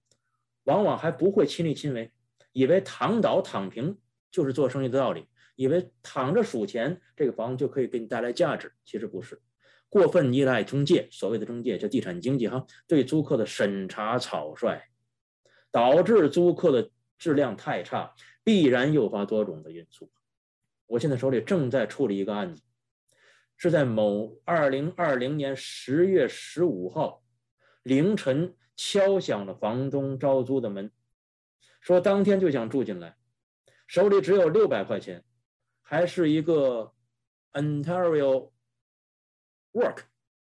[0.63, 2.11] 往往还不会亲力亲为，
[2.51, 3.97] 以为躺倒躺平
[4.31, 5.27] 就是做生意的道理。
[5.55, 9.41] 以为躺着数钱，这个房子就可以给你带来价值，其实不是。
[9.89, 14.81] 过分依赖中介，所谓的中介叫地产经纪哈，对租客的审查草率，
[15.71, 20.11] 导致租客的质量太差，必然诱发多种的因素。
[20.87, 22.63] 我现在手里正在处理一个案子，
[23.57, 27.21] 是在某二零二零年十月十五号
[27.83, 30.91] 凌晨敲响了房东招租的门，
[31.81, 33.15] 说当天就想住进来，
[33.85, 35.23] 手里只有六百块钱，
[35.81, 36.93] 还是一个
[37.53, 38.51] Ontario
[39.73, 40.03] Work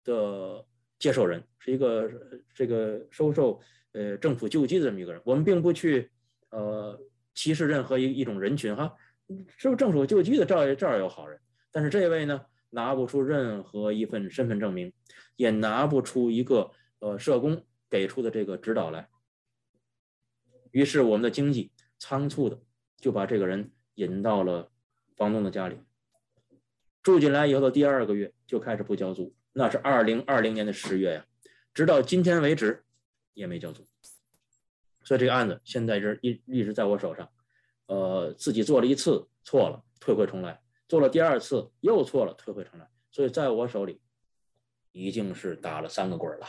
[0.03, 0.65] 的
[0.99, 2.11] 接受人，是一个
[2.53, 3.61] 这个收受
[3.95, 5.21] 呃政府救济的这么一个人。
[5.25, 6.11] 我们并不去
[6.49, 6.99] 呃
[7.33, 8.93] 歧视任何一一种人群哈。
[9.57, 10.45] 是不是政府救济的？
[10.45, 11.39] 这儿这儿有好人，
[11.71, 14.93] 但是这位呢，拿不出任何一份身份证明，
[15.35, 19.09] 也拿不出一个呃社工给出的这个指导来。
[20.69, 22.61] 于是我们的经济仓促的
[22.97, 24.69] 就把这个人引到了
[25.17, 25.79] 房东的家里，
[27.01, 31.25] 住进来以后的第二个月就开始不交租，那是二零二零年的十月呀，
[31.73, 32.84] 直到今天为止
[33.35, 33.85] 也没交租，
[35.03, 37.29] 所以这个案子现在是一一直在我手上。
[37.85, 42.89] 呃，自己做了一次错了，退回重来；做了第二次又错了，退回重来。
[43.11, 44.01] 所以在我手里
[44.91, 46.47] 已经是打了三个滚了。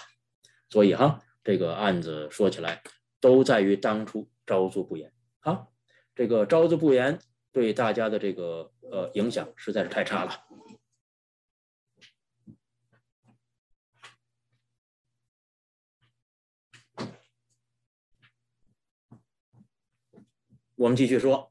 [0.70, 2.82] 所以哈，这个案子说起来
[3.20, 5.12] 都在于当初招租不严。
[5.40, 5.66] 啊，
[6.14, 7.18] 这个招租不严
[7.52, 10.32] 对大家的这个呃影响实在是太差了。
[20.76, 21.50] 我们继续说，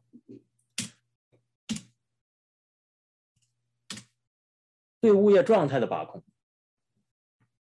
[5.02, 6.24] 对物业状态的把控。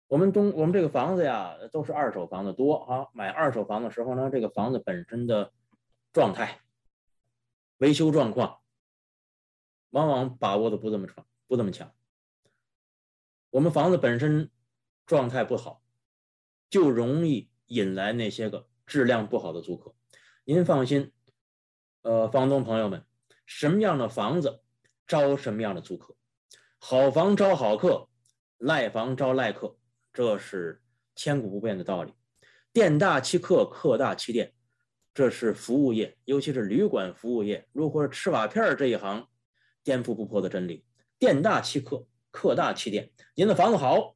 [0.05, 3.07] 我们东我们这个房子呀，都是二手房子多啊。
[3.11, 5.51] 买二手房的时候呢，这个房子本身的
[6.13, 6.61] 状态、
[7.77, 8.61] 维修状况，
[9.89, 11.91] 往往把握的不这么强，不这么强。
[13.49, 14.51] 我们房子本身
[15.07, 15.81] 状态不好，
[16.69, 19.95] 就容易引来那些个质量不好的租客。
[20.43, 21.13] 您放心。
[22.07, 23.03] 呃，房东朋友们，
[23.45, 24.61] 什么样的房子
[25.05, 26.15] 招什么样的租客，
[26.79, 28.07] 好房招好客，
[28.57, 29.75] 赖房招赖客，
[30.13, 30.81] 这是
[31.17, 32.13] 千古不变的道理。
[32.71, 34.53] 店大欺客，客大欺店，
[35.13, 39.27] 这是服务业，尤其是旅馆服务业，如果是吃瓦片这一行，
[39.83, 40.85] 颠覆不破的真理。
[41.19, 43.11] 店大欺客，客大欺店。
[43.35, 44.15] 您的房子好，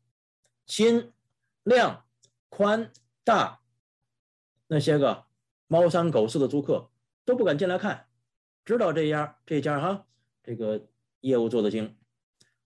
[0.65, 1.11] 新、
[1.63, 2.05] 亮、
[2.47, 2.89] 宽、
[3.25, 3.59] 大，
[4.67, 5.25] 那些个
[5.67, 6.89] 猫三狗四的租客。
[7.25, 8.07] 都不敢进来看，
[8.65, 10.05] 知道这家这家哈，
[10.43, 10.87] 这个
[11.19, 11.97] 业务做得精，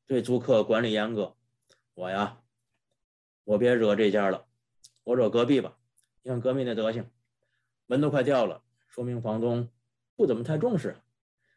[0.06, 1.36] 对租客管理严格。
[1.94, 2.42] 我呀，
[3.44, 4.46] 我别惹这家了，
[5.04, 5.78] 我惹隔壁吧。
[6.24, 7.10] 你看隔壁那德行，
[7.86, 9.70] 门都快掉了，说明房东
[10.16, 10.98] 不怎么太重视。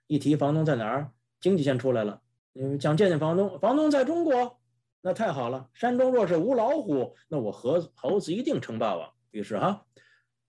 [0.06, 2.22] 一提房东在哪儿，经济先出来了。
[2.52, 4.60] 你想见见房东，房东在中国，
[5.00, 5.70] 那太好了。
[5.74, 9.12] 山中若是无老虎，那我猴猴子一定称霸王。
[9.30, 9.86] 于是哈，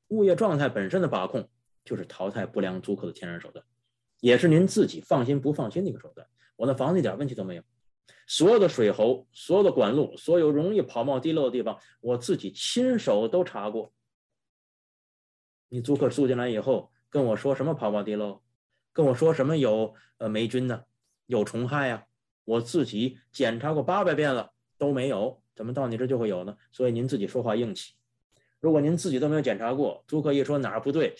[0.07, 1.49] 物业状态本身的把控。
[1.85, 3.65] 就是淘汰不良租客的天然手段，
[4.19, 6.27] 也是您自己放心不放心的一个手段。
[6.55, 7.63] 我的房子一点问题都没有，
[8.27, 13.93] 所有的水喉、所有的管路、所有容易跑冒滴漏的地方，我自己亲手都查过。
[15.69, 18.41] 你租客住进来以后跟我说什么跑冒滴漏，
[18.91, 20.83] 跟我说什么有呃霉菌呢，
[21.27, 22.05] 有虫害呀，
[22.43, 26.57] 我自己检查过八百遍了都没有，怎么到你这就会有呢？
[26.71, 27.93] 所以您自己说话硬气。
[28.59, 31.15] 如果您自己都没有检查过，租客一说哪儿不对。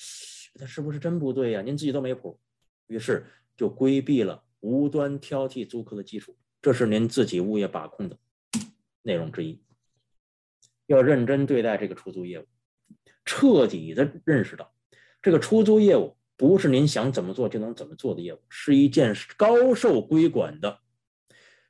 [0.56, 1.62] 他是不是真不对呀？
[1.62, 2.40] 您自己都没谱，
[2.88, 8.18] 于是就规避了无端挑剔租客的基础，这是您自己物业把控的
[9.04, 9.62] 内容之一。
[10.88, 12.46] 要认真对待这个出租业务，
[13.24, 14.74] 彻底的认识到，
[15.22, 20.80] 这个出租业务不是您想怎么做就能怎么做的业务，是一件高受规管的、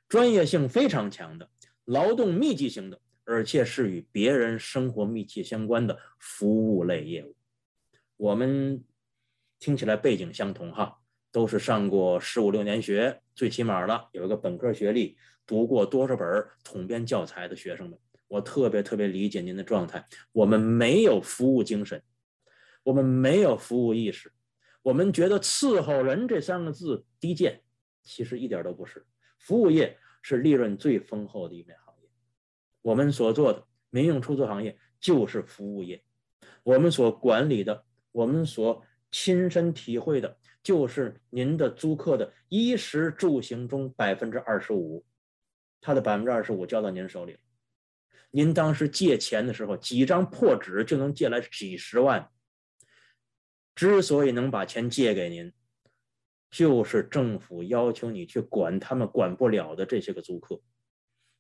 [0.08, 1.50] 专业性非常强的、
[1.84, 7.36] 劳动密集型的，而且是与别人生活密切相关的服务类业务。
[8.20, 8.84] 我们
[9.60, 11.00] 听起来背景相同哈，
[11.32, 16.28] 都是上过十五六年学，最起码的有一个本科学历，读过多少本
[16.62, 20.06] 统编教材的学生们，我特别特别理解您的状态。
[20.34, 22.04] 我们没有服务精神，
[22.84, 24.34] 我们没有服务意识，
[24.82, 27.62] 我们觉得伺候人这三个字低贱，
[28.04, 29.06] 其实一点都不是。
[29.38, 32.10] 服务业是利润最丰厚的一面行业，
[32.82, 36.04] 我们所做的民用出租行业就是服务业，
[36.64, 37.86] 我们所管理的。
[38.12, 45.06] 我们所亲身体会的，就是您的租客的衣食住行中百分之二十五，
[45.82, 47.40] 他的百分之二十五交到您手里了。
[48.32, 52.30] 您当时借钱的时候，几张破纸就能借来几十万。
[53.74, 55.54] 之所以能把钱借给您，
[56.52, 60.62] 就是政府要求你去管他们管不了的这些个租客。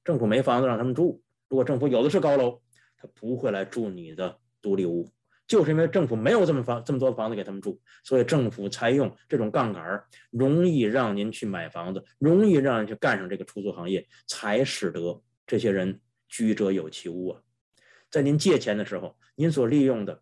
[0.03, 1.21] 政府没房子让他们住。
[1.49, 2.62] 如果政府有的是高楼，
[2.97, 5.12] 他不会来住你的独立屋。
[5.49, 17.41] 就是因为政府没有这么房这么多房子给他们住，所以政府才用这种杠杆儿，容易让您去买房子，容易让人去干上这个出租行业，才使得这些人居者有其屋啊。
[18.12, 20.21] 在您借钱的时候，您所利用的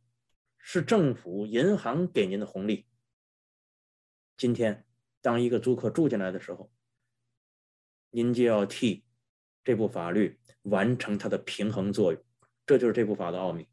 [0.60, 2.86] 是政府银行给您的红利。
[4.38, 4.86] 今天，
[5.22, 6.72] 当一个租客住进来的时候，
[8.12, 9.04] 您就要替
[9.62, 12.24] 这部法律完成它的平衡作用，
[12.66, 13.68] 这就是这部法的奥秘。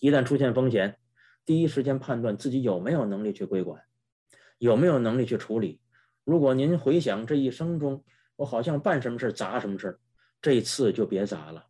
[0.00, 0.98] 一旦出现风险，
[1.44, 3.82] 第一时间判断自己有没有能力去归管，
[4.58, 5.80] 有没有能力去处理。
[6.24, 8.02] 如果您回想这一生中，
[8.36, 10.00] 我好像办什么事砸什么事
[10.40, 11.66] 这次就别砸了。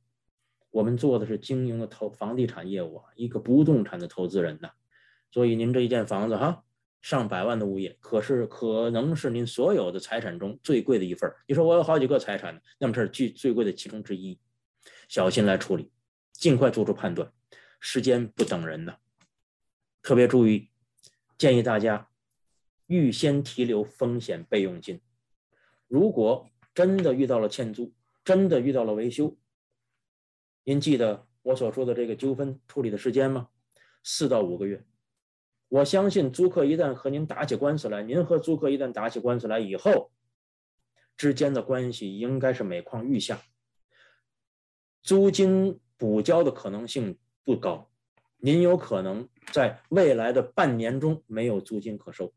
[0.71, 4.71] 我们做的是经营的投房地产业务啊，一个不动产的投资人呐。
[5.33, 6.63] 所以您这一间房子哈，
[7.01, 14.39] 上百万的物业，可是可能是您所有的财产中最贵的一份你说我有好几个财产，那么这是最最贵的其中之一，
[15.09, 15.91] 小心来处理，
[16.33, 17.33] 尽快做出判断。
[17.81, 18.99] 时间不等人呢，
[20.03, 20.69] 特别注意，
[21.39, 22.09] 建议大家
[22.87, 25.01] 预先提留风险备用金。
[25.89, 29.37] 如果真的遇到了欠租，真的遇到了维修，
[30.63, 33.49] 您记得我所说的这个纠纷处理的时间吗？
[34.05, 34.85] 四到五个月。
[35.69, 40.13] 我相信租客一旦和您打起官司来，您和租客一旦打起官司来以后，
[41.17, 43.43] 之间的关系应该是每况愈下，
[45.03, 47.19] 租金补交的可能性。
[47.51, 47.91] 不高，
[48.37, 52.33] 您有可能在未来的半年中没有租金可收。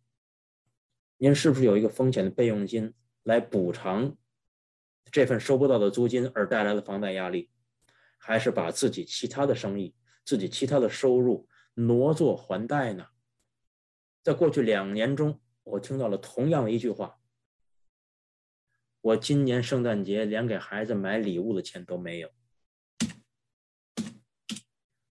[1.18, 4.18] 您是不是有一个风险的备用金来补偿
[5.12, 7.52] 这份收不到的租金而带来的房贷压力？
[8.18, 9.94] 还是把自己其他的生意、
[10.26, 13.06] 自己其他的收入挪作还贷呢？
[14.24, 17.20] 在过去两年中，我听到了同样的一句话：
[19.02, 22.32] 我今年圣诞节连给孩子买礼物的钱都没有。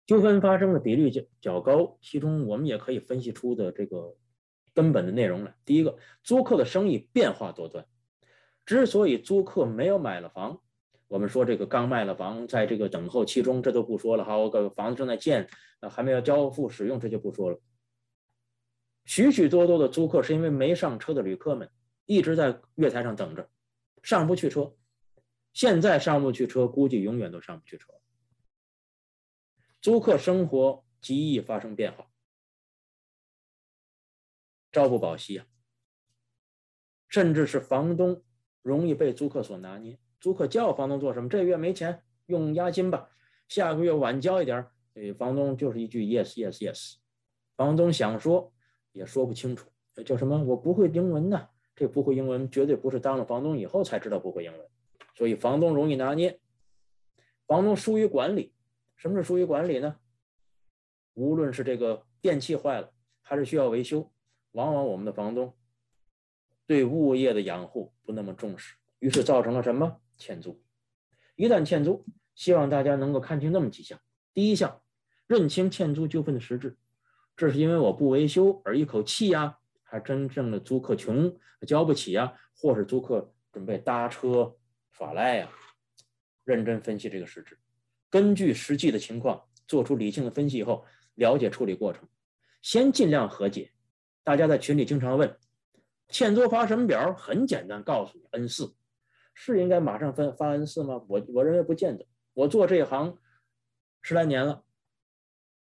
[0.09, 4.16] 纠纷发生的比率较较高，其中我们也可以分析出的这个
[4.73, 5.55] 根本的内容来。
[5.66, 7.87] 第一个，租客的生意变化多端。
[8.64, 10.62] 之所以租客没有买了房，
[11.09, 14.25] 我们说这个刚卖了房，在这个等候期中，这都不说了。
[14.25, 15.47] 好，个房子正在建，
[15.90, 17.61] 还没有交付使用，这就不说了。
[19.05, 21.68] 许许多多的租客是因为没上车的旅客们
[22.07, 23.47] 一直在月台上等着，
[24.03, 24.75] 上不去车。
[25.53, 27.92] 现在上不去车，估计永远都上不去车。
[29.81, 32.11] 租客生活极易发生变化，
[34.73, 35.47] 朝不保夕啊！
[37.09, 38.23] 甚至是房东
[38.61, 39.99] 容易被租客所拿捏。
[40.21, 41.29] 租客叫房东做什么？
[41.29, 43.09] 这月没钱，用押金吧。
[43.47, 46.95] 下个月晚交一点儿，哎，房东就是一句 yes yes yes。
[47.57, 48.53] 房东想说
[48.93, 49.71] 也说不清楚，
[50.05, 50.43] 叫什么？
[50.43, 51.49] 我不会英文呢。
[51.77, 54.69] 这不会英文，绝对不是当了房东以后才知道不会英文。
[55.14, 56.41] 所以房东容易拿捏，
[57.47, 58.53] 房东疏于管理。
[58.99, 59.97] 什么是疏于管理呢？
[61.15, 64.13] 无论是这个电器坏了，还是需要维修，
[64.51, 65.57] 往往我们的房东
[66.67, 70.61] 对物业的养护不那么重视，于是造成了什么欠租。
[71.37, 74.01] 一旦欠租，希望大家能够看清那么几项：
[74.35, 74.83] 第一项，
[75.29, 76.77] 认清欠租纠纷的实质，
[77.37, 84.57] 这是因为我不维修而一口气呀，还真正的租客穷交不起呀，或是租客准备搭车
[84.91, 85.49] 耍赖呀？
[86.43, 87.57] 认真分析这个实质。
[88.11, 92.09] 根据实际的情况做出理性的分析以后，了解处理过程，
[92.62, 93.73] 先尽量和解。
[94.25, 95.38] 大家在群里经常问，
[96.09, 97.14] 欠租发什么表？
[97.14, 98.75] 很简单，告诉你 N 四，
[99.35, 101.03] 是应该马上分发 N 四吗？
[101.09, 102.07] 我我认为不见得。
[102.35, 103.18] 我做这一行
[104.03, 104.64] 十来年了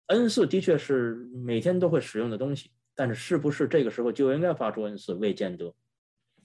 [0.06, 5.74] ，N 四的确是每天都会使用的东西，但是是不是这个时候就应该发出 N 四，未见得。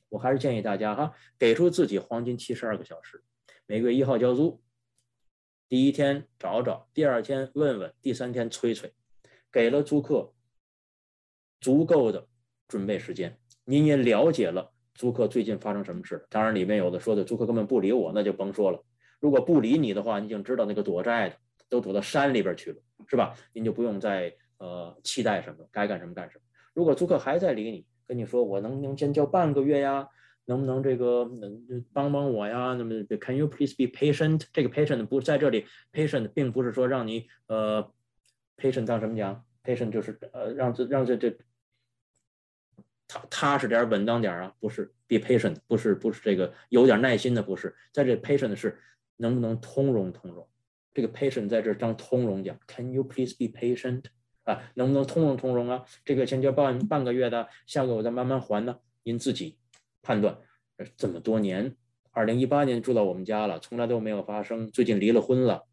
[0.10, 3.24] 我还是建议大家哈，给出自己黄金七十二个小时，
[3.66, 4.62] 每个月一号交租。
[5.74, 8.94] 第一天找找，第二天问问，第三天催催，
[9.52, 10.32] 给了租客
[11.60, 12.28] 足够的
[12.68, 13.40] 准备时间。
[13.66, 16.28] 您也了解了租客最近发生什么事。
[16.30, 18.86] 当然，里面有的说的租客根本不理我，那就甭说了。
[19.20, 21.36] 如果不理你的话，你已经知道那个躲债的
[21.68, 23.36] 都躲到山里边去了，是吧？
[23.52, 26.44] 您就不用再呃期待什么，该干什么干什么。
[26.76, 30.08] 如果租客还在理你，跟你说我能不能先交半个月呀？
[30.46, 32.76] 能不能这个能帮帮我呀？
[32.78, 34.44] 那么，Can you please be patient？
[34.52, 37.92] 这个 patient 不在这里，patient 并不是说让你呃
[38.58, 41.32] ，patient 当什么讲？patient 就是呃让这让这这
[43.08, 44.54] 踏踏实点、稳当点啊？
[44.60, 48.78] 不是，be patient 不是不是这个有点耐心的，不是，在这 patient 是
[49.18, 50.48] 能不能通融通融？
[50.94, 54.06] 这个 patient 在这当通融讲，Can you please be patient？
[54.44, 55.86] 啊，能不能通融通融啊？
[56.04, 58.78] 这个先交半半个月的，下个我再慢慢还呢？
[59.04, 59.58] 您自己。
[60.04, 60.38] 判断，
[60.98, 61.76] 这么多年
[62.12, 64.70] 二零一八年住到我们家了，从来都没有发生。
[64.70, 65.64] 最近离了婚了，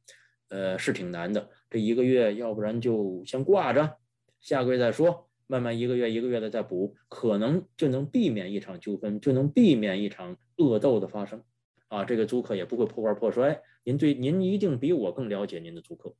[0.48, 1.50] 呃，是挺难的。
[1.68, 3.98] 这一个月，要不然就先挂着，
[4.40, 11.42] 下个月再说，慢慢一个月一个月的再补，可能就能避免一场纠纷，就能避免一场恶斗的发生。
[11.88, 13.60] 啊，这个租客也不会破罐破摔。
[13.82, 16.14] 您对您一定比我更了解您的租客。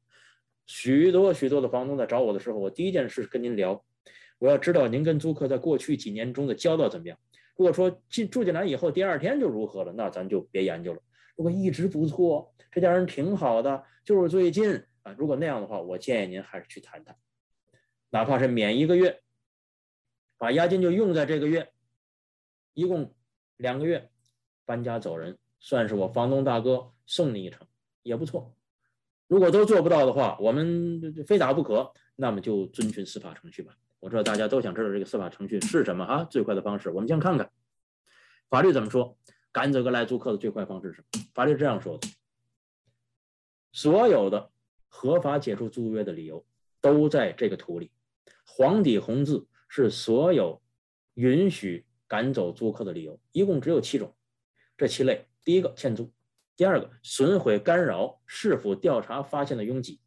[0.67, 3.85] 许多许多的房东在找我的时候，我第一件事跟您聊，
[4.39, 7.17] 我要知道您跟租客在过去几年中的交道怎么样。
[7.61, 11.03] 如果说进住进来以后第二天就如何了，那咱就别研究了。
[11.37, 17.15] 如果一直不错，这家人挺好的，就是最近啊，如果那样的话，我建议您还是去谈谈，
[18.09, 19.21] 哪怕是免一个月，
[20.39, 21.71] 把押金就用在这个月，
[22.73, 23.15] 一共
[23.59, 24.09] 两个月，
[24.65, 27.67] 搬家走人，算是我房东大哥送你一程，
[28.03, 28.57] 也不错。
[29.27, 33.77] 如果都做不到的话，我们非打不可，那么就遵循司法程序吧。
[34.01, 36.25] 我知道大家都想知道这个司法程序是什么啊？
[36.25, 37.51] 最快的方式，我们先看看
[38.49, 39.17] 法律怎么说。
[39.53, 41.25] 赶走个来租客的最快方式是什么？
[41.35, 42.09] 法律这样说的：
[43.73, 44.51] 所有的
[44.87, 46.47] 合法解除租约的理由
[46.81, 47.91] 都在这个图里，
[48.47, 50.63] 黄底红字是所有
[51.15, 54.15] 允许赶走租客的理由，一共只有七种。
[54.77, 56.13] 这七类，第一个欠租。
[56.57, 60.01] 第二个，损毁、干扰是否调查发现的拥挤，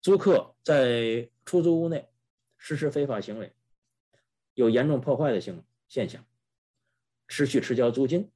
[0.00, 2.07] 租客在出租屋内
[2.58, 3.54] 实施非法行为，
[4.52, 6.26] 有严重破坏的性现象，
[7.26, 8.30] 持续迟交租金，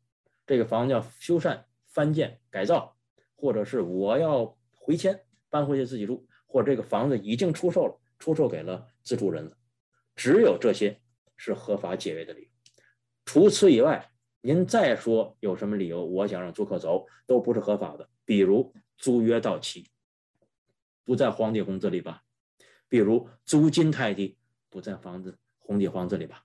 [0.47, 2.97] 这个房子要修缮、翻建、改造，
[3.35, 5.21] 或者是我要回迁
[5.51, 9.59] 搬回去自己住，或者这个房子已经出售了，出售给了自住人了，
[10.17, 11.03] 只有这些
[11.37, 12.49] 是合法解约的理由，
[13.27, 14.09] 除此以外。
[14.45, 16.05] 您再说有什么理由？
[16.05, 18.11] 我想让租客走，都不是合法的。
[18.25, 19.87] 比如租约到期，
[21.05, 22.25] 不在黄底红字里吧？
[22.93, 24.37] 比如租金太低，
[24.69, 26.45] 不在房子红底黄字里吧？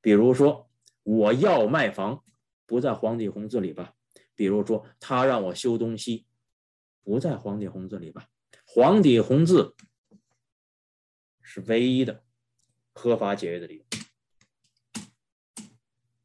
[0.00, 0.70] 比如说
[1.02, 2.22] 我要卖房，
[2.64, 3.92] 不在黄底红字里吧？
[4.36, 6.26] 比如说他让我修东西，
[7.02, 8.28] 不在黄底红字里吧？
[8.64, 9.74] 黄底红字
[11.42, 12.22] 是唯一的
[12.92, 13.84] 合法解约的理由。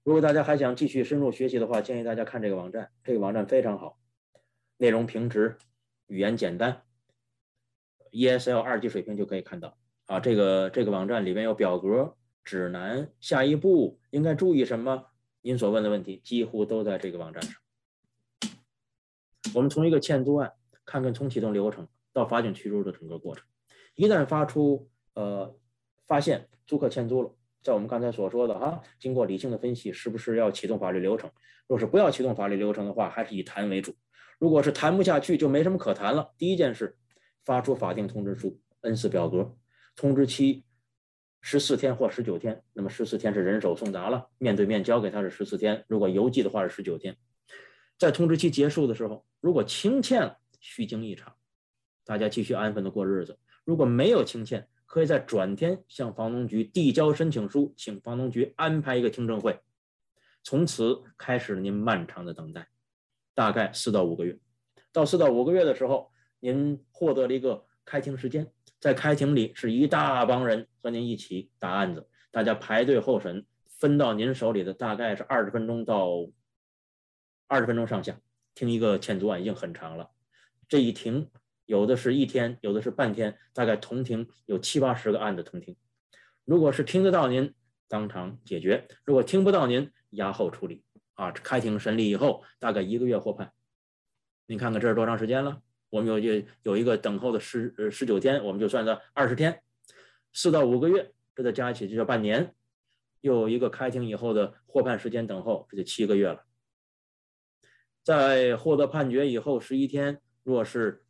[0.03, 2.91] 如果大家还想继续深入学习的话，建议大家看这个网站。
[3.03, 3.97] 这个网站非常好，
[4.77, 5.57] 内容平直，
[6.05, 6.83] 语言简单
[8.15, 9.77] ，ESL 二级水平就可以看到。
[10.05, 15.05] 啊，这个这个网站里面有表格、指南，下一步应该注意什么？
[15.41, 17.53] 您所问的问题几乎都在这个网站上。
[19.53, 20.53] 我们从一个欠租案
[20.85, 23.45] 看看从启动流程到法警驱逐的整个过程。
[23.95, 25.55] 一旦发出呃
[26.07, 27.31] 发现租客欠租了。
[27.63, 31.31] 在我们刚才所说的哈，经过理性的分析，是不是要启动法律流程？
[31.67, 33.95] 若是不要启动法律流程的话，还是以谈为主。
[34.37, 36.31] 如果是谈不下去，就没什么可谈了。
[36.37, 36.95] 第一件事，
[37.45, 39.55] 发出法定通知书，N 四表格，
[39.95, 40.65] 通知期
[41.41, 42.63] 十四天或十九天。
[42.73, 47.15] 那么十四天是人手送达了，面对面交给他是十四天，如果邮寄的话是十九天。
[47.97, 51.35] 在通知期结束的时候，如果清欠了，虚惊一场，
[52.03, 53.33] 大家继续安分的过日子；
[53.63, 59.59] 如果没有清欠，可以在转天向房东局递交申请书，请房东局安排一个听证会，
[60.43, 62.67] 从此开始了您漫长的等待，
[63.33, 64.39] 大概四到五个月。
[64.91, 66.11] 到四到五个月的时候，
[66.45, 68.45] 您获得了一个开庭时间，
[68.79, 73.47] 在开庭里是一大帮人和您一起打案子，大家排队候审，
[73.79, 76.29] 分到您手里的大概是二十分钟到
[77.47, 78.19] 二十分钟上下，
[78.53, 80.11] 听一个欠租案已经很长了，
[80.69, 81.31] 这一庭。
[81.65, 85.75] 有的是一天，有的是半天，大概同庭有七八十个案子同庭。
[86.43, 87.55] 如果是听得到您，
[87.87, 90.83] 当场解决；如果听不到您，押后处理。
[91.15, 93.51] 啊，开庭审理以后，大概一个月获判。
[94.45, 95.63] 您看看这是多长时间了？
[95.95, 99.63] 我们有有有一个等候的十呃十九天，我们就算在二十天，
[100.33, 102.53] 四到五个月，这再加起就叫半年。
[103.21, 106.45] 又有一个开庭以后的获判时间等候，这就七个月了。
[108.03, 111.05] 在获得判决以后十一天，若是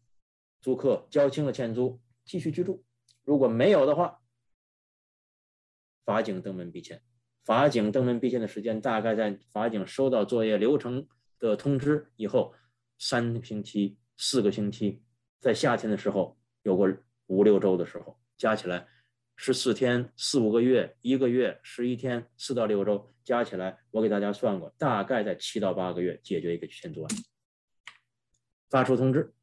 [0.62, 2.84] 租客交清了欠租，继续居住；
[3.24, 4.22] 如果没有的话，
[6.06, 7.02] 法警登门逼迁。
[7.44, 11.08] 法警登门逼迁的时间大概在法警收到作业流程
[11.40, 12.54] 的通知以后
[13.00, 15.02] 三星期、四个星期。
[15.40, 16.92] 在夏天的时候有过
[17.28, 18.88] 五六周的时候，加起来
[19.36, 27.10] 十四天、四五个月、一个月、十一天、四到六周，加起来我给大家算过，大概在七到八个月解决一个欠租案。
[28.70, 29.34] 发出通知。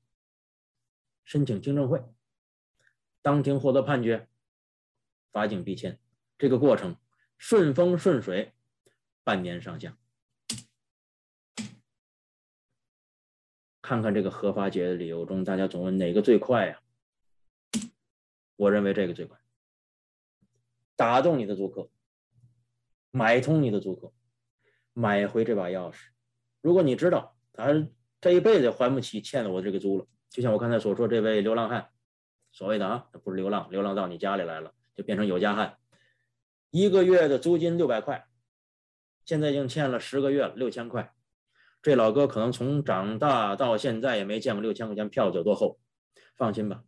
[1.25, 2.05] 申请听证会，
[3.23, 4.29] 当庭获得判决，
[5.31, 5.99] 法警逼签，
[6.37, 6.97] 这个过程
[7.39, 8.53] 顺风顺水，
[9.23, 9.97] 半年上下。
[13.93, 16.81] 看看这个合法解的理由中，大家总问哪个最快呀？
[18.57, 19.39] 我认为这个最快，
[20.97, 21.91] 打动你的租客，
[23.11, 24.11] 买通你的租客，
[24.95, 26.07] 买回这把钥匙，
[26.63, 27.87] 如果你知道他
[28.19, 31.91] 这一辈子还不起欠了我这个租了，就像我刚才所说，这位流浪汉，
[32.51, 35.77] 所谓的啊，他不是流浪，流浪到你家里来了，就变成有家汉，
[36.71, 38.27] 一个月的租金六百块，
[39.27, 41.15] 现在已经欠了十个月了，六千块。
[41.83, 45.81] 这老哥可能从长大到现在也没见过六千块钱票子有多厚。
[46.37, 46.85] 放心吧，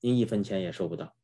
[0.00, 1.14] 您一分钱也收不到，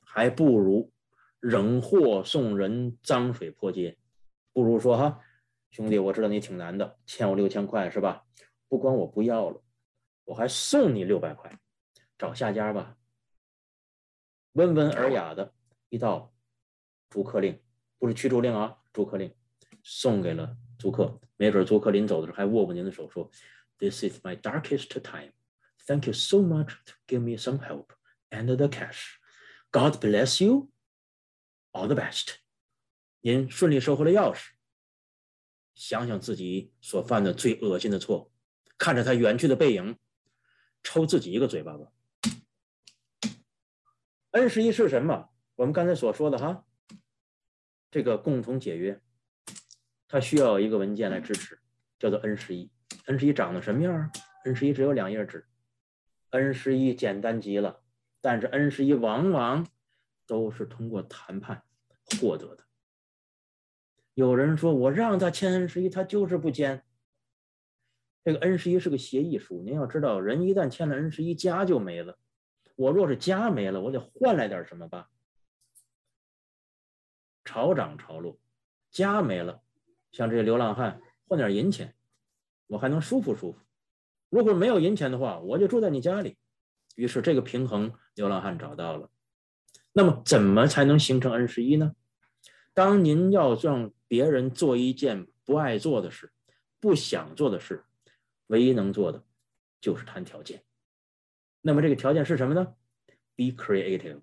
[0.00, 0.92] 还不如
[1.40, 3.96] 扔货送人，脏水泼街。
[4.52, 5.20] 不如说哈，
[5.70, 8.24] 兄弟，我知道你挺难的，欠我六千块是吧？
[8.68, 9.62] 不光我不要了，
[10.24, 11.58] 我还送你六百块，
[12.18, 12.96] 找下家吧。
[14.52, 15.54] 温文尔雅的
[15.88, 16.34] 一道
[17.08, 17.62] 逐客令，
[17.98, 19.32] 不是驱逐令啊，逐客令
[19.82, 21.20] 送给了租客。
[21.36, 23.30] 没准租客临走的时候还握握您的手，说
[23.78, 25.32] ：“This is my darkest time.
[25.86, 27.88] Thank you so much to give me some help
[28.30, 29.16] and the cash.
[29.70, 30.70] God bless you.
[31.72, 32.36] All the best.”
[33.20, 34.50] 您顺利收回了钥匙。
[35.74, 38.32] 想想自己所犯的最恶心的错误，
[38.76, 39.96] 看着他远去的背影，
[40.82, 41.92] 抽自己一个嘴巴吧。
[44.32, 45.30] N 十一是什么？
[45.54, 46.64] 我们刚才所说的哈，
[47.90, 49.00] 这个共同解约。
[50.08, 51.60] 它需要一个文件来支持，
[51.98, 52.70] 叫做 N 十一。
[53.04, 54.10] N 十一长得什么样啊
[54.44, 55.46] ？N 十一只有两页纸
[56.30, 57.82] ，N 十一简单极了。
[58.20, 59.66] 但是 N 十一往往
[60.26, 61.62] 都是通过谈判
[62.20, 62.64] 获得的。
[64.14, 66.82] 有人说我让他签 N 十一，他就是不签。
[68.24, 72.18] 这个 N 十一是个协议书，您要知道，人一旦签了 N 十一，家就没了。
[72.76, 75.10] 我若是家没了，我得换来点什么吧？
[77.44, 78.38] 潮涨潮落，
[78.90, 79.62] 家没了。
[80.12, 81.94] 像这些流浪汉换点银钱，
[82.66, 83.58] 我还能舒服舒服。
[84.30, 86.36] 如果没有银钱的话，我就住在你家里。
[86.96, 89.10] 于是这个平衡，流浪汉找到了。
[89.92, 91.94] 那么怎么才能形成 N 十一呢？
[92.74, 96.32] 当您要让别人做一件不爱做的事、
[96.78, 97.84] 不想做的事，
[98.48, 99.24] 唯一能做的
[99.80, 100.62] 就是谈条件。
[101.60, 102.74] 那么这个条件是什么呢
[103.36, 104.20] ？Be creative。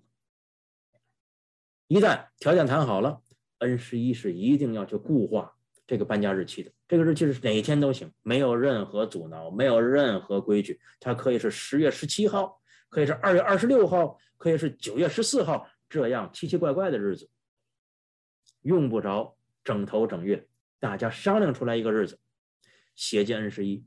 [1.88, 3.22] 一旦条件谈好了
[3.58, 5.55] ，N 十一是一定要去固化。
[5.86, 10.80] 这个搬家日期的这个日期是哪一天都行，没有任何阻挠，没有任何规矩。
[10.98, 17.30] 它可以是十月十七号，可以是二月二十六号，可以是九月十四号，这样奇奇怪怪的日子，
[18.62, 20.48] 用不着整头整月，
[20.80, 22.18] 大家商量出来一个日子，
[22.96, 23.86] 写进 N 十一，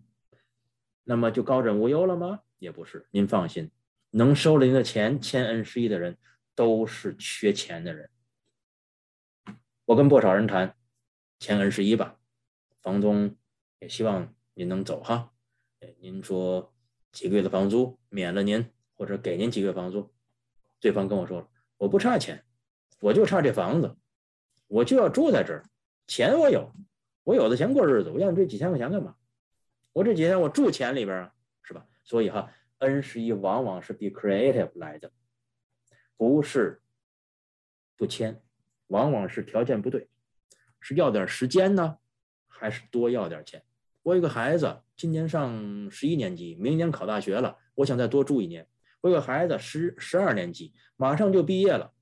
[1.03, 2.39] 那么就高枕无忧了吗？
[2.59, 3.69] 也不是，您放心，
[4.11, 6.17] 能收了您的钱签 N 十一的人，
[6.55, 8.09] 都是缺钱的人。
[9.83, 10.78] 我跟不少人谈。
[11.39, 12.19] 签 N 十一吧，
[12.81, 13.35] 房东
[13.79, 15.31] 也希望您能走哈。
[15.99, 16.73] 您说
[17.13, 20.11] 几个月的房租免了您，或者给您几个月房租。
[20.81, 22.43] 对方跟我说了，我不差钱，
[22.99, 23.95] 我就差这房子，
[24.67, 25.63] 我就要住在这儿。
[26.07, 26.73] 钱我有，
[27.23, 29.15] 我有的钱过日子，我要你这几千块钱干嘛？
[29.93, 31.33] 我这几天我住钱里边啊，
[31.63, 31.87] 是吧？
[32.03, 35.11] 所以哈，N 十一往往是 be creative 来的，
[36.17, 36.81] 不是
[37.95, 38.41] 不签，
[38.87, 40.09] 往往是条件不对。
[40.79, 41.97] 是要点时间呢，
[42.47, 43.63] 还是多要点钱？
[44.03, 48.67] 我有个孩子，今年上十一年级，明年考大学了，我想再多住一年。
[49.01, 51.93] 我有个孩子十十二年级，马上就毕业了，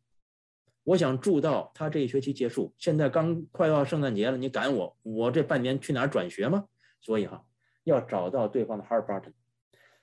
[0.84, 2.73] 我想住到他这一学期结束。
[2.78, 6.65] 现在刚快要圣诞节了，你赶我，我这半年去哪儿转学吗？
[7.01, 7.45] 所以哈，
[7.84, 9.34] 要找到对方的 hard button，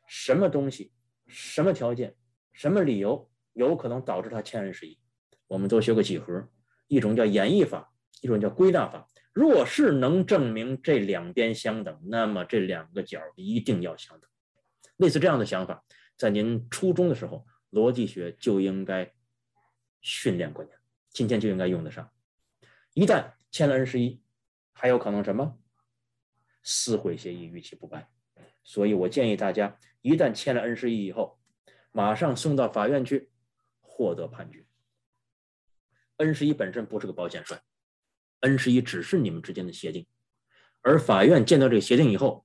[0.06, 0.92] 什么东西，
[1.26, 2.14] 什么条件，
[2.52, 4.98] 什么理由有可能导致他签人十一？
[5.46, 6.48] 我们都学过几何，
[6.88, 7.93] 一种叫演绎法。
[8.20, 14.30] 一种叫归纳法，若是能证明这两边相等，那么这两个角一定要相等。
[14.96, 15.84] 类似这样的想法，
[16.16, 19.12] 在您初中的时候，逻辑学就应该
[20.00, 20.72] 训练过您，
[21.10, 22.10] 今天就应该用得上。
[22.92, 24.22] 一旦签了 N 十一，
[24.72, 25.58] 还有可能什么？
[26.62, 28.08] 撕毁协议，逾期不办。
[28.62, 31.38] 所以我建议大家，一旦签了 N 十一以后，
[31.90, 33.30] 马上送到法院去，
[33.80, 34.64] 获得判决。
[36.18, 37.60] N 十一本身不是个保险栓。
[38.44, 40.06] N 十一只是你们之间的协定，
[40.82, 42.44] 而法院见到这个协定以后，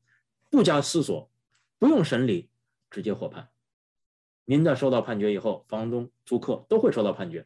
[0.49, 1.29] 不加思索，
[1.77, 2.49] 不用审理，
[2.89, 3.49] 直接获判。
[4.45, 7.45] 您在收到判决以后，房东、租客都会收到判决，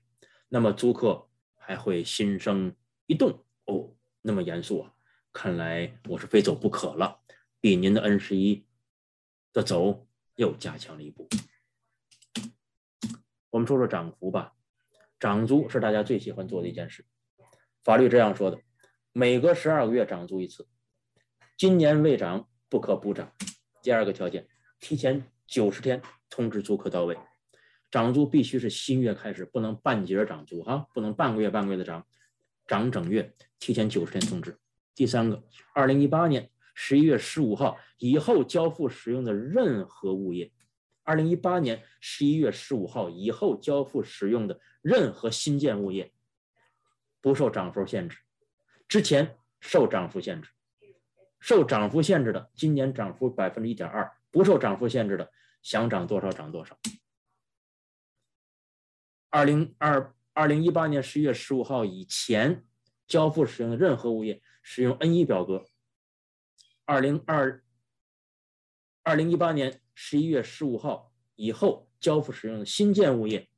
[0.50, 2.76] 那么租客还会心生
[3.08, 4.94] 一动，哦，那么严肃啊！
[5.32, 7.22] 看来我是非走不可了，
[7.60, 8.64] 比您的 N 十一
[9.52, 11.28] 的走又加强了一步。
[13.50, 14.54] 我们说说涨幅吧，
[15.20, 17.04] 涨租是大家最喜欢做的一件事。
[17.84, 18.60] 法律这样说的：
[19.12, 20.66] 每隔十二个月涨租一次，
[21.58, 23.34] 今年未涨不可补涨。
[23.82, 24.48] 第二个条件，
[24.80, 27.18] 提前九十天通知租客到位。
[27.92, 32.08] 涨租必须是新月开始，不能半截涨租哈，不能半个月半个月的涨，
[32.66, 34.58] 涨整月，提前九十天通知。
[34.96, 40.54] 第三个，二零一八年十一月十五号以后交付使用的任何物业，
[41.04, 46.13] 二零一八年十一月十五号以后交付使用的任何新建物业
[47.24, 48.18] 不受涨幅限制，
[48.90, 50.50] 之前受涨幅限制，
[51.40, 56.78] 受涨幅限制的今年涨幅百分之一点二，不受涨幅限制的想涨多少涨多少。
[59.30, 62.66] 二零二二零一八年十一月十五号以前
[63.08, 65.66] 交付使用的任何物业使用 N 一表格。
[66.84, 67.64] 二零二
[69.02, 73.50] 二零一八年十一月十五号以后交付使用的新建物业，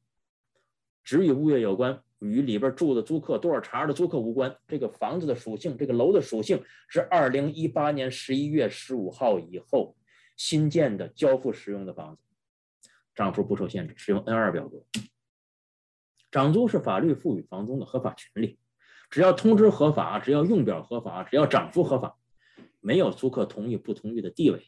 [1.03, 4.55] 只与物业有关，与里边住的租客多少茬的租客无关。
[4.67, 9.95] 这个房子的属性，这个楼的属性是二零一八年十一月十五号以后
[10.35, 12.21] 新建的交付使用的房子，
[13.13, 14.83] 涨幅不受限制，使用 N 二表格。
[16.31, 18.59] 涨租是法律赋予房东的合法权利，
[19.09, 22.17] 只要通知合法，只要用表合法，只要涨幅合法，
[22.81, 24.61] 没有租客同意不同意的地位，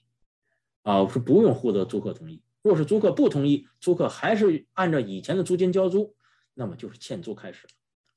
[0.84, 2.42] 啊，是不用获得租客同意。
[2.62, 6.16] 若是租客不同意，租客还是按照以前的租金交租，
[6.60, 7.68] 那么就是欠租开始。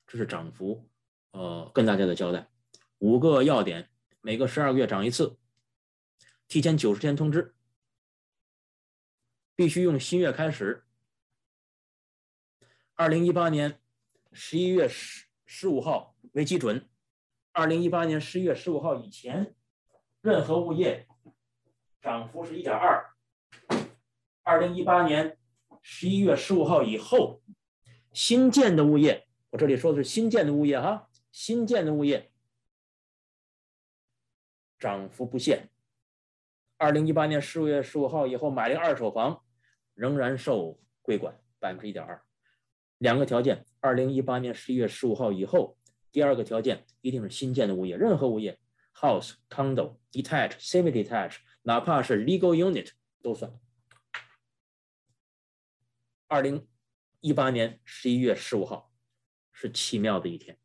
[0.07, 0.89] 这是涨幅，
[1.31, 2.49] 呃，跟大家的交代。
[2.97, 3.89] 五个要点，
[4.19, 5.37] 每个十二个月涨一次，
[6.47, 7.55] 提前九十天通知，
[9.55, 10.83] 必须用新月开始。
[12.95, 13.79] 二零一八年
[14.33, 16.89] 十一月十十五号为基准，
[17.51, 19.55] 二零一八年十一月十五号以前，
[20.21, 21.07] 任何物业
[22.01, 23.13] 涨幅是一点二。
[24.43, 25.37] 二零一八年
[25.81, 27.41] 十一月十五号以后，
[28.13, 32.31] 新建的物业，我这里说的是新建的物业哈，新建的物业
[34.79, 35.69] 涨幅不限。
[36.77, 39.43] 二零一八年十五月十五号以后买了二手房，
[39.93, 42.21] 仍然受规管百分之一点二。
[42.97, 45.77] 两个条件：二零一八年十一月十五号以后。
[46.13, 48.59] 第二个条件一定是新建的物业，任何物业
[48.93, 52.91] ，house、condo、detached、semi-detached，哪怕是 legal unit
[53.21, 53.57] 都算。
[56.27, 56.67] 二零
[57.21, 58.91] 一八年十一月十五号
[59.53, 60.57] 是奇妙的一天。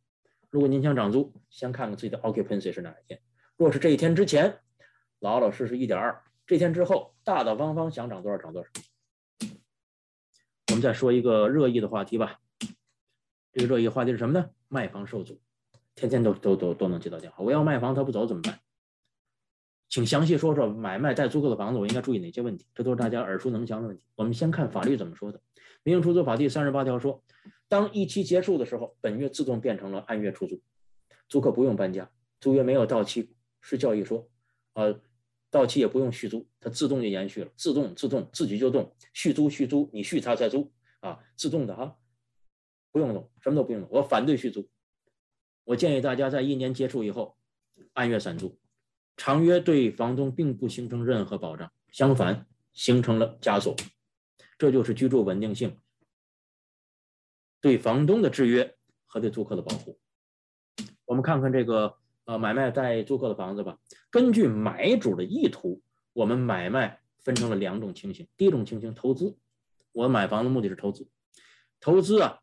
[0.49, 3.21] 如果您想涨租，先看看自己的 occupancy 是哪一天。
[3.59, 4.59] 若是这一天之前，
[5.19, 8.71] 老老实实一点二；这天之后，大大方方想涨多少涨多少。
[10.69, 12.41] 我们再说一个热议的话题吧。
[13.53, 14.51] 这个热议话题是什么呢？
[14.69, 15.39] 卖房受阻，
[15.95, 17.45] 天天都都都都能接到电话。
[17.45, 18.59] 我要卖房，他不走怎么办？
[19.89, 22.67] 请详细说说买卖带租客的房子，我应该注意哪些问题？
[22.75, 24.03] 这都是大家耳熟能详的问题。
[24.15, 25.39] 我们先看法律怎么说的。
[25.83, 27.23] 《民营出租法》第三十八条说，
[27.69, 30.61] 当一期结束的时候，本月自动变成了按月出租，
[31.29, 32.11] 租客不用搬家，
[32.41, 34.29] 租约没有到期，是教一说，
[34.75, 35.01] 呃，
[35.51, 41.97] 到期也不用续租，它自动就延续了，自动自动自己就动，续租续租，你续他再租啊，自动的哈，
[42.91, 43.89] 不用动，什么都不用动。
[43.93, 44.69] 我反对续租，
[45.63, 47.37] 我建议大家在一年结束以后
[47.93, 48.59] 按月散租，
[49.17, 53.75] 长约对房东并不形成任何保障，相反形成了枷锁，
[54.59, 55.79] 这就是居住稳定性
[57.61, 59.99] 对房东的制约和对租客的保护。
[61.05, 61.97] 我们看看这个。
[62.29, 63.79] 呃，买卖带租客的房子吧。
[64.11, 65.81] 根据买主的意图，
[66.13, 68.27] 我们买卖分成了两种情形。
[68.37, 69.39] 第一种情形，投资。
[69.93, 71.09] 我买房的目的是投资，
[71.79, 72.41] 投资啊，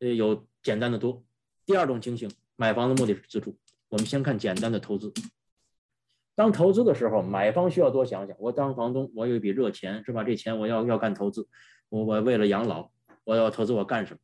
[0.00, 1.24] 呃，有简单的多。
[1.64, 3.56] 第二种情形，买房的目的是自住。
[3.90, 5.12] 我们先看简单的投资。
[6.40, 8.34] 当投资的时候，买方需要多想想。
[8.38, 10.24] 我当房东，我有一笔热钱，是吧？
[10.24, 11.46] 这钱我要要干投资，
[11.90, 12.90] 我我为了养老，
[13.24, 14.20] 我要投资，我干什么？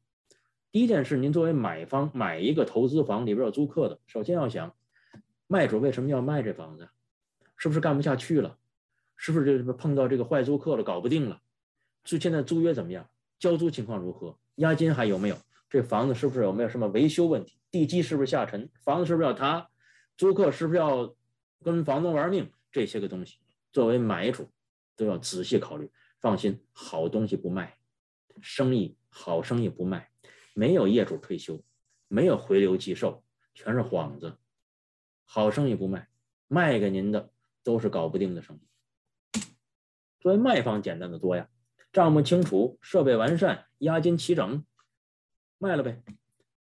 [0.72, 4.74] 第一件事，您作为买方买一个投资房，里边有租客的，首先要想，
[5.46, 6.88] 卖主为什么要卖这房子？
[7.58, 8.56] 是不是干不下去了？
[9.18, 11.38] 是不是这碰到这个坏租客了，搞不定了？
[12.02, 13.06] 就现在租约怎么样？
[13.38, 14.38] 交租情况如何？
[14.54, 15.36] 押金还有没有？
[15.68, 17.58] 这房子是不是有没有什么维修问题？
[17.70, 18.70] 地基是不是下沉？
[18.82, 19.68] 房子是不是要塌？
[20.16, 21.14] 租客是不是要
[21.62, 22.50] 跟房东玩命？
[22.70, 23.38] 这些个东西，
[23.72, 24.48] 作为买主
[24.96, 25.90] 都要仔细考虑。
[26.18, 27.78] 放心，好东西不卖，
[28.40, 30.10] 生意好生意不卖。
[30.54, 31.62] 没有业主退休，
[32.08, 33.22] 没有回流寄售，
[33.54, 34.38] 全是幌子。
[35.24, 36.08] 好生意不卖，
[36.48, 37.30] 卖给您的
[37.62, 39.40] 都是搞不定的生意。
[40.20, 41.48] 作为卖方，简单的多呀，
[41.92, 44.64] 账目清楚，设备完善，押金齐整，
[45.58, 46.02] 卖了呗。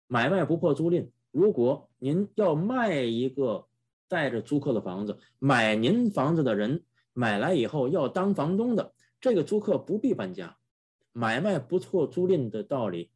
[0.06, 1.10] 买卖不破租赁。
[1.30, 3.68] 如果您要卖一个
[4.12, 6.84] 带着租客的房子，买您房子的人
[7.14, 8.92] 买来以后要当房东的，
[9.22, 10.58] 这个租客不必搬家。
[11.12, 13.10] 买卖不错租赁的道理。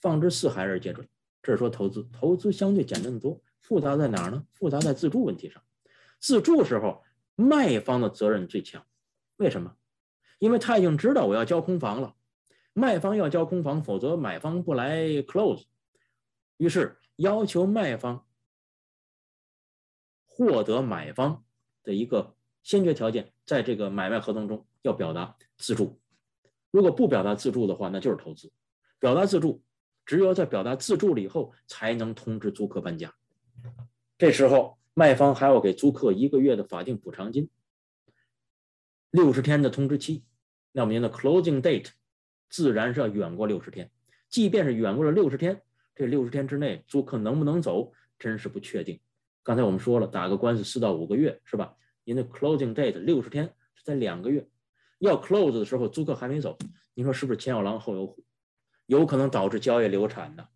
[0.00, 1.08] 放之四海而皆准。
[1.42, 4.44] 这是说投资，投资相对简单的多，复杂在哪儿呢？
[4.52, 5.60] 复杂在自住问题上。
[6.20, 7.02] 自住时候，
[7.34, 8.84] 卖方的责任最强。
[9.38, 9.74] 为什么？
[10.38, 12.14] 因为他已经知道我要交空房了，
[12.72, 15.64] 卖方要交空房，否则买方不来 close。
[16.58, 18.25] 于是要求卖方
[20.36, 21.42] 获得买方
[21.82, 25.98] 的一个先决条件，在这个买卖合同中要表达自住。
[26.70, 28.52] 如果不表达自住的话，那就是投资。
[28.98, 29.62] 表达自住，
[30.04, 33.14] 只有在表达自住了以后，才能通知租客搬家。
[34.18, 37.48] 这时候，卖方还要给租客一个月的法定补偿金，
[39.10, 40.22] 六十天的通知期。
[40.72, 41.92] 那么您的 closing date
[42.50, 43.90] 自然是要远过六十天。
[44.28, 45.62] 即便是远过了六十天，
[45.94, 49.00] 这六十天之内租客能不能走，真是不确定。
[49.46, 51.76] 刚才我们说了，打个官司四到五个月是吧？
[52.02, 54.44] 您的 closing date 六十天是在两个月，
[54.98, 56.58] 要 close 的时候租客还没走，
[56.94, 58.24] 您说是不是前有狼后有虎？
[58.86, 60.48] 有可能导致交易流产的，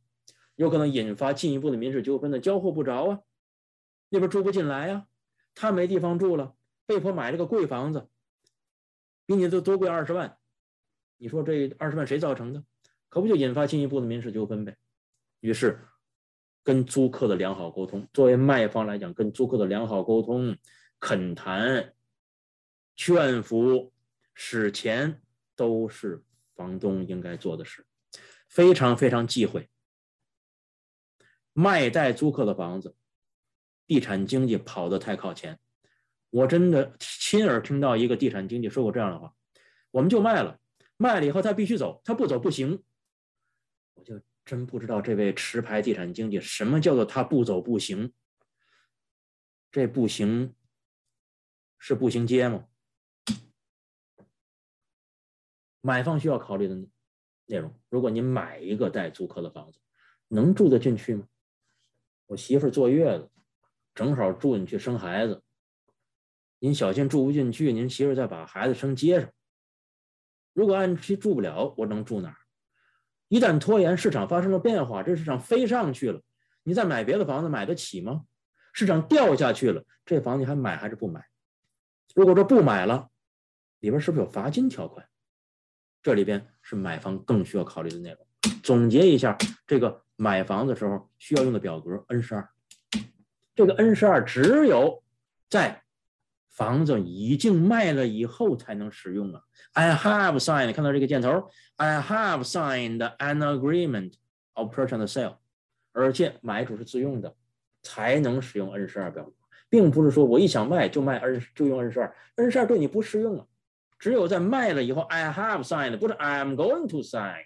[0.57, 3.21] 有可能引发进一步的民事纠纷的，交货不着啊，
[4.09, 5.07] 那边住不进来呀，
[5.55, 8.09] 他没地方住了，被迫买了个贵房子，
[9.25, 10.37] 比你都多贵二十万，
[11.17, 12.65] 你说这二十万谁造成的？
[13.09, 14.77] 可不就引发进一步的民事纠纷呗？
[15.39, 15.79] 于是，
[16.63, 20.57] 跟租客的良好沟通，作为卖方来讲，跟租客的良好沟通、
[20.99, 21.95] 恳谈、
[22.97, 23.93] 劝服、
[24.35, 25.23] 使钱，
[25.57, 26.23] 都是
[26.55, 27.87] 房东应该做的事。
[28.49, 29.71] 非常非常忌讳
[31.53, 32.97] 卖带租客的房子，
[33.87, 35.59] 地产经济跑得太靠前。
[36.31, 39.33] 我真的亲耳听到一个地产经济说过这样的话
[39.93, 40.59] ：“我们就卖了，
[40.97, 42.83] 卖了以后他必须走，他不走不行。”
[44.45, 48.13] 真不知道这位持牌地产经纪什么叫做他不走不行？
[49.71, 50.55] 这不行
[51.79, 52.67] 是步行街吗？
[55.81, 56.87] 买方需要考虑的。
[57.47, 59.81] 内容：如果您买一个带租客的房子，
[60.29, 61.27] 能住得进去吗？
[62.27, 63.29] 我媳妇坐月子，
[63.93, 65.43] 正好住进去生孩子。
[66.61, 69.33] 您小心住不进去，您媳妇再把孩子生街上。
[70.53, 72.37] 如果按期住不了，我能住哪？
[73.31, 76.21] 一旦拖延，市场发生了变化，这市场飞上去了，
[76.65, 78.25] 你再买别的房子买得起吗？
[78.73, 81.25] 市场掉下去了，这房你还买还是不买？
[82.17, 83.09] 如果说不买了，
[83.79, 85.07] 里边是不是有罚金条款？
[86.03, 88.19] 这里边是买方更需要考虑的内容。
[88.65, 92.49] 总结一下，这个买房的时候需要用的表格 N 十二。
[93.55, 95.05] 这个 N 十二只有
[95.49, 95.85] 在
[96.51, 99.43] 房子已经卖了以后才能使用啊。
[99.73, 104.15] I have signed，看到这个箭头，I have signed an agreement
[104.55, 105.37] of purchase and sale，
[105.93, 107.35] 而且买主是自用的，
[107.83, 109.33] 才能使用 N 十二表格，
[109.69, 113.47] 并不是说我一想卖就卖 N 就用 N 十二，N 十二对你不适用啊。
[113.99, 117.45] 只有在卖了以后，I have signed，不是 I'm going to sign。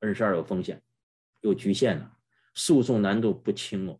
[0.00, 0.82] N 十二有风险，
[1.40, 2.10] 有局限的，
[2.54, 3.98] 诉讼难度不轻哦。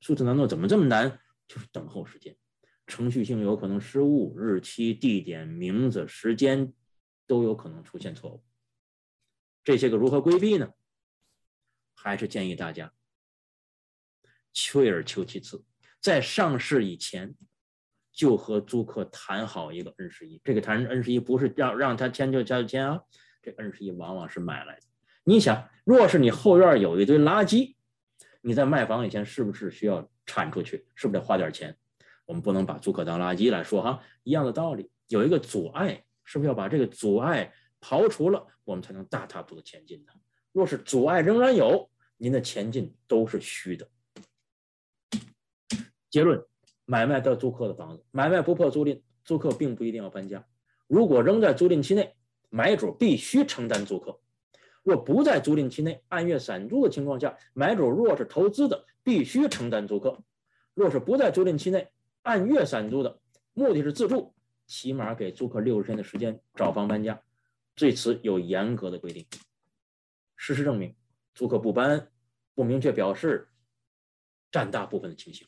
[0.00, 1.20] 诉讼难度怎么这么难？
[1.50, 2.36] 就是等候时间，
[2.86, 6.72] 程序性有可能失误，日期、地点、名字、时间
[7.26, 8.44] 都有可能出现错误。
[9.64, 10.70] 这些个如何规避呢？
[11.92, 12.92] 还是建议大家
[14.54, 15.64] 退而求其次，
[16.00, 17.34] 在上市以前。
[18.12, 23.00] 就和租客谈好一个 N 十一，这个谈 N 十一不是让让他签就签就签啊，
[23.40, 24.82] 这 N 十一往往是买来的。
[25.22, 27.76] 你想，若是你后院有一堆垃圾，
[28.42, 30.86] 你在卖房以前是不是需要铲出去？
[30.94, 31.76] 是不是得花点钱？
[32.24, 40.12] 我们不能把租客当垃圾来说哈，一样的道理，有一个阻碍，是不是要把这个阻碍刨除了，我们才能大踏步的前进呢？
[40.52, 43.88] 若是阻碍仍然有，您的前进都是虚的。
[46.08, 46.40] 结论。
[46.86, 50.44] 买卖到租客的房子，买卖不破租赁，租客并不一定要搬家。
[50.88, 52.16] 如果仍在租赁期内，
[52.48, 54.18] 买主必须承担租客；
[54.82, 60.22] 若不在租赁期内，按月散租的情况下，买主若是投资的，必须承担租客；
[60.74, 61.90] 若是不在租赁期内，
[62.22, 63.20] 按月散租的，
[63.52, 64.34] 目的是自住，
[64.66, 67.20] 起码给租客六十天的时间找房搬家。
[67.74, 69.26] 对此有严格的规定。
[70.36, 70.94] 事实证明，
[71.34, 72.08] 租客不搬，
[72.54, 73.48] 不明确表示，
[74.50, 75.46] 占大部分的情形。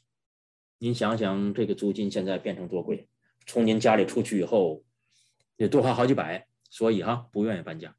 [0.79, 3.09] 您想想，这个租金现在变成多贵？
[3.47, 4.85] 从您家里出去以后，
[5.57, 7.95] 得多花好几百，所以哈不愿意搬家。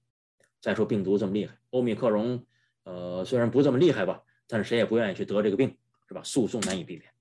[0.63, 2.45] 再说病毒这么厉害，欧米克戎，
[2.83, 6.23] 呃，虽然不这么厉害吧，但是谁也不愿意去得这个病，是吧？
[6.23, 7.11] 诉讼难以避免。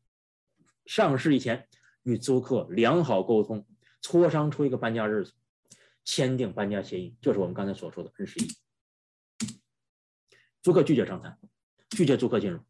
[0.87, 1.67] 上市以前
[2.05, 3.67] 与租客良好沟通，
[4.01, 5.33] 磋商出一个搬家日子，
[6.05, 8.49] 签订搬家协议，就是我们刚才所说的 N 十一。
[10.63, 11.37] 租客拒绝商谈，
[11.91, 12.61] 拒绝租客进入，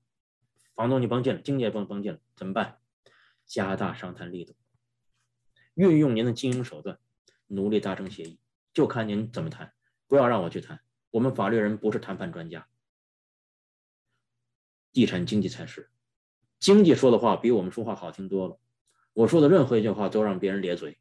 [0.74, 2.78] 房东你甭进了，经纪也甭甭进了，怎么办？
[3.44, 4.54] 加大商谈力度，
[5.74, 6.98] 运用您的经营手段，
[7.48, 8.38] 努力达成协议，
[8.72, 9.74] 就看您怎么谈。
[10.12, 10.78] 不要让我去谈，
[11.10, 12.68] 我们法律人不是谈判专家，
[14.92, 15.88] 地产经济才是。
[16.58, 18.58] 经济说的话比我们说话好听多了。
[19.14, 20.98] 我说的任何一句话都让别人咧嘴。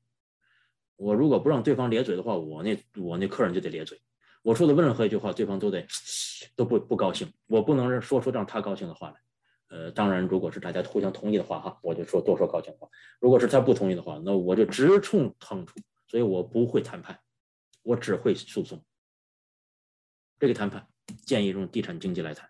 [0.95, 4.01] 我如果不让对方咧嘴的话，我那我那客人就得咧嘴。
[4.43, 5.85] 我说的任何一句话，对方都得
[6.55, 7.29] 都不不高兴。
[7.47, 9.17] 我不能说出让他高兴的话来。
[9.67, 12.87] 呃，当然，如果是大家互相同意的话，哈，我就说多说高兴话；
[13.19, 15.77] 如果是他不同意的话，那我就直冲痛处。
[16.07, 17.19] 所以我不会谈判，
[17.83, 18.81] 我只会诉讼。
[20.41, 20.87] 这个谈判
[21.23, 22.49] 建议用地产经济来谈，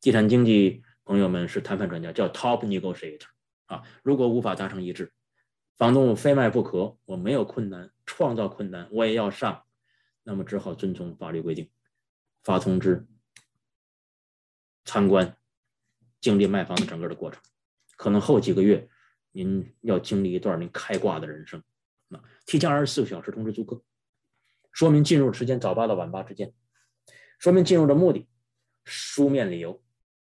[0.00, 3.26] 地产经济朋友们是谈判专家，叫 top negotiator
[3.66, 3.82] 啊。
[4.02, 5.12] 如果无法达成一致，
[5.76, 9.66] 房东非卖不可，我没有困难，创造困难我也要上，
[10.22, 11.70] 那么只好遵从法律规定，
[12.42, 13.06] 发通知，
[14.86, 15.36] 参观，
[16.22, 17.42] 经历卖房的整个的过程，
[17.98, 18.88] 可能后几个月
[19.32, 21.62] 您要经历一段您开挂的人生。
[22.08, 23.82] 啊，提前二十四个小时通知租客，
[24.72, 26.54] 说明进入时间早八到晚八之间，
[27.38, 28.26] 说明进入的目的，
[28.84, 29.82] 书面理由，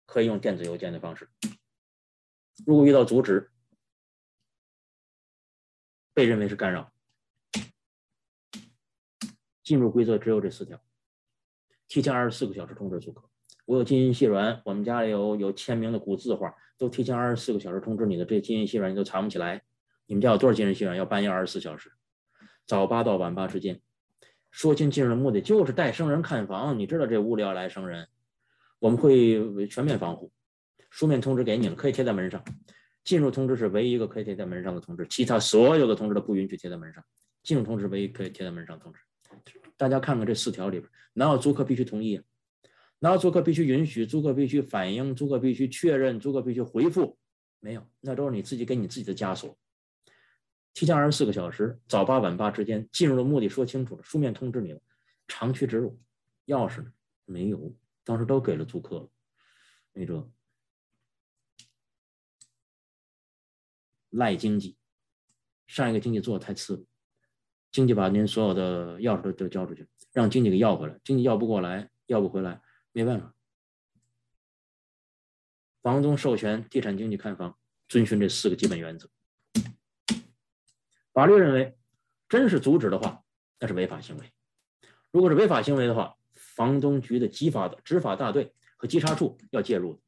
[0.06, 1.30] 可以用电子邮件的方式。
[2.66, 3.52] 如果遇到阻止，
[6.14, 6.92] 被认为是干扰。
[9.64, 10.82] 进入规则只有这四条：
[11.88, 13.30] 提前二十四个小时通知租客。
[13.66, 18.26] 我有金银细软，我们家里有有签名的古字画，都提前二十四个小时通知你的。
[18.26, 19.64] 这金银细软你都藏不起来。
[20.08, 20.98] 你们家有多少金银细软？
[20.98, 21.92] 要半夜二十四小时，
[22.66, 23.80] 早八到晚八之间。
[24.52, 26.78] 说清进入的目的就是带生人看房。
[26.78, 28.08] 你知道这屋里要来生人，
[28.80, 30.32] 我们会全面防护。
[30.90, 32.44] 书面通知给你了，可以贴在门上。
[33.04, 37.04] 进入通知是唯一一个可以贴在门上的通知，其他所有的通知都不允许贴在门上。
[37.44, 39.00] 进入通知唯一可以贴在门上通知。
[39.78, 42.22] 大家看看这四条里边，哪有租客必须同意？
[43.00, 44.06] 哪有租客必须允许？
[44.06, 45.16] 租客必须反映？
[45.16, 46.20] 租客必须确认？
[46.20, 47.18] 租客必须回复？
[47.62, 49.58] 没有，那都是你自己给你自己的枷锁。
[50.74, 54.82] 提前二十四个小时，早八晚八之间进入的目的说清楚了，书面通知你了，
[55.28, 56.00] 长驱直入。
[56.46, 56.92] 钥匙呢？
[57.26, 59.10] 没有，当时都给了租客了，
[59.94, 60.32] 没辙。
[64.10, 64.76] 赖经济，
[65.68, 66.84] 上一个经济做的太次了，
[67.72, 72.60] 经济把您所有的钥匙都都交出去，让经济给要回来，经济要不过来，要不回来，
[72.92, 73.36] 没办法。
[75.84, 77.56] 房东授权地产经纪看房，
[77.88, 79.08] 遵循这四个基本原则。
[81.20, 81.76] 法律认为，
[82.30, 83.26] 真是阻止的话，
[83.60, 84.32] 那是违法行为。
[85.12, 90.02] 如果是违法行为的话，房东局的执法的执法大队和稽查处要介入。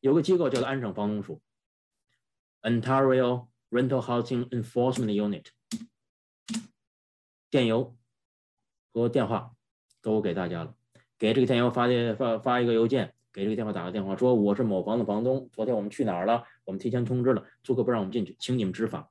[0.00, 1.40] 有个机构叫做安省房东署。
[2.60, 5.46] Ontario Rental Housing Enforcement Unit，
[7.48, 7.96] 电邮
[8.92, 9.52] 和电话
[10.02, 10.74] 都给大家了。
[11.16, 16.44] 给这个电邮发的发发一个邮件，给这个电话打个电话，说我是某房的房东，昨天我们去哪儿了？
[16.64, 19.10] 我们提前通知了，租客不让我们进去，请你们执法。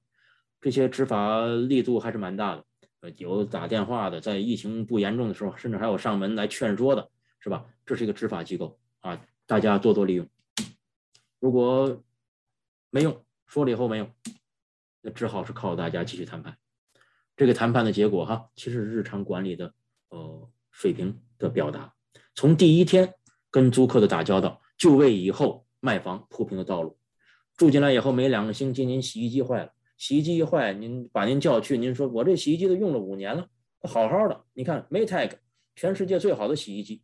[0.67, 2.65] 这些执法力度还是蛮大的。
[2.99, 7.09] 呃，有打电话的，在疫情不严重的时候，甚至还有上门来劝说的，
[7.39, 7.65] 是吧？
[7.85, 10.27] 这是一个执法机构啊，大家多多利用。
[11.39, 12.03] 如果
[12.89, 13.23] 没用。
[13.45, 14.09] 说了以后没有，
[15.01, 16.57] 那只好是靠大家继续谈判。
[17.37, 19.73] 这个谈判的结果哈，其实日常管理的
[20.09, 21.93] 呃水平的表达。
[22.35, 23.13] 从第一天
[23.49, 26.97] 跟租客的打交道，就为以后卖房铺平了道路。
[27.55, 33.47] 住进来以后没两个星期，您洗衣机坏了，洗衣机一坏，您把您叫去，您说我这洗衣机都用了五年了，
[33.81, 35.31] 好好的，你看 Maytag
[35.75, 37.01] 全世界最好的洗衣机，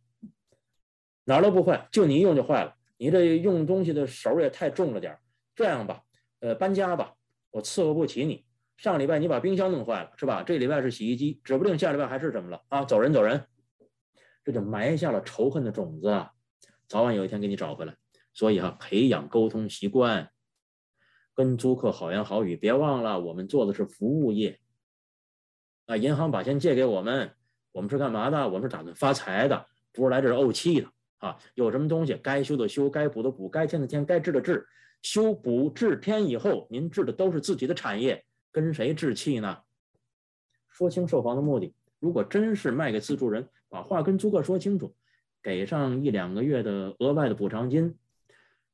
[1.24, 2.74] 哪儿都不坏，就你一用就坏了。
[2.96, 5.18] 你这用东西的手也太重了点
[5.54, 6.02] 这样吧。
[6.38, 7.14] 呃，搬家吧，
[7.50, 8.44] 我伺候不起你。
[8.76, 10.42] 上礼拜你把冰箱弄坏了，是吧？
[10.42, 12.84] 这礼拜是洗衣机，指不定下礼拜还是怎么了啊？
[12.84, 13.44] 走人，走人，
[14.44, 16.30] 这就埋下了仇恨的种子啊！
[16.88, 17.96] 早晚有一天给你找回来。
[18.32, 20.30] 所以哈，培养沟通习惯，
[21.34, 22.56] 跟租客好言好语。
[22.56, 24.58] 别忘了，我们做的是服务业
[25.86, 25.96] 啊。
[25.96, 27.30] 银行把钱借给我们，
[27.72, 28.48] 我们是干嘛的？
[28.48, 31.36] 我们是打算发财的，不是来这儿怄气的啊。
[31.54, 34.66] 有什么东西该修的修，该补的补，该添的添，该治的治。
[35.02, 39.58] 修补治天以后，您治的都是自己的产业，跟谁置气呢？
[40.68, 41.74] 说清售房的目的。
[42.00, 44.94] 如果真是卖给自住人，把话跟租客说清楚，
[45.42, 47.96] 给上一两个月的额外的补偿金，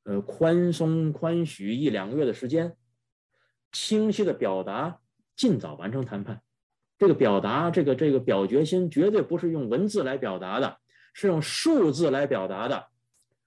[0.04, 2.76] 呃，宽松宽许一两个月的时间，
[3.72, 5.00] 清晰的表达，
[5.36, 6.42] 尽早完成谈判。
[6.98, 10.78] 这个表达，这个这个表决心，绝对不是用文字来表达的，
[11.12, 12.88] 是用数字来表达的。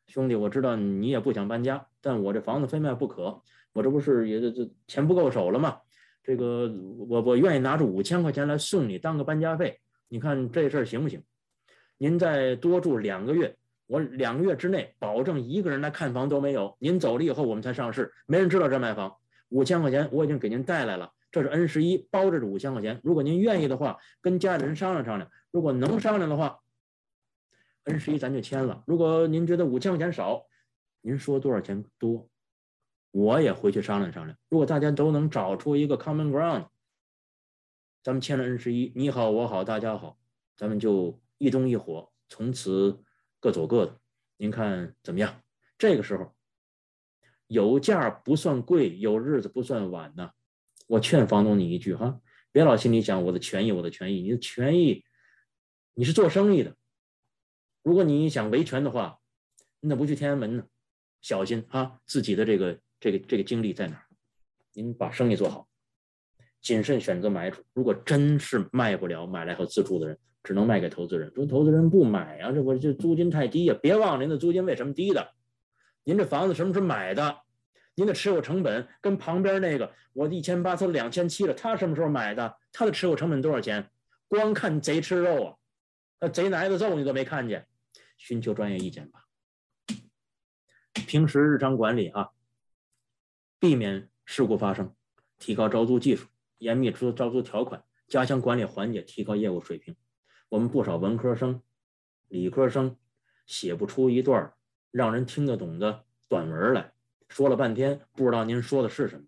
[0.08, 1.88] 兄弟，我知道你也不想搬家。
[2.02, 3.42] 但我这房子非卖不可，
[3.74, 5.80] 我这不是也这钱不够手了吗？
[6.24, 11.22] 这个我我愿意拿出五千块钱来送你当个搬家费，你看这事儿行不行？
[11.98, 13.56] 您再多住两个月，
[13.94, 16.76] 我两个月之内保证一个人来看房都没有。
[16.80, 19.16] 您走了以后我们才上市，没人知道这卖房。
[19.50, 23.00] 五千块钱我已经给您带来了，这是 N 十一包着这五千块钱。
[23.04, 25.30] 如果您愿意的话，跟家里人商量商量。
[25.52, 26.60] 如果能商量的话
[27.84, 28.84] ，N 十一咱就签了。
[28.88, 30.44] 如果您觉得五千块钱少，
[31.02, 32.28] 您说多少钱多，
[33.12, 34.36] 我也回去商量商量。
[34.50, 36.66] 如果大家都能找出一个 common ground，
[38.02, 40.18] 咱们签了 N 十一，你好我好大家好，
[40.58, 42.98] 咱们就一中一火，从此
[43.44, 44.00] 各走各的。
[44.38, 45.44] 您看怎么样？
[45.78, 46.34] 这个时候，
[47.48, 50.32] 有价不算贵，有日子不算晚呢。
[50.88, 52.22] 我劝房东你一句哈，
[52.54, 55.04] 别老心里想我的权益，我的权益，你的权益，
[55.94, 56.74] 你是做生意的，
[57.82, 59.20] 如果你想维权的话，
[59.82, 60.66] 你怎不去天安门呢？
[61.22, 64.06] 小心啊，自己的这个这个这个精力在哪儿？
[64.72, 65.68] 您把生意做好，
[66.62, 67.62] 谨慎选择买主。
[67.74, 71.32] 如果真是卖不了，买来后自住的人，只能卖给投资人。
[71.34, 73.76] 说投资人不买啊，这我这租金太低呀。
[73.82, 75.32] 别忘了您的租金为什么低的？
[76.04, 77.40] 您这房子什么时候买的？
[77.96, 82.58] 您的持有成本跟旁边那个，我一千八，他两千七了，他什么时候买的？
[82.72, 83.90] 他的持有成本多少钱？
[84.28, 85.56] 光看贼吃肉啊，
[86.20, 87.68] 那贼挨的揍你都没看见，
[88.18, 89.26] 寻求专业意见吧。
[90.94, 92.30] 平时日常管理啊，
[93.60, 94.96] 避免事故发生，
[95.38, 96.28] 提高招租技术，
[96.58, 99.96] 严密出招租条款，加强管理环节，提高业务水平。
[100.54, 101.64] 我们不少文科生、
[102.28, 102.96] 理科生
[103.48, 104.54] 写不出一段
[104.92, 106.94] 让人听得懂的短文来。
[107.28, 109.26] 说了半天，不知道您说的是什么。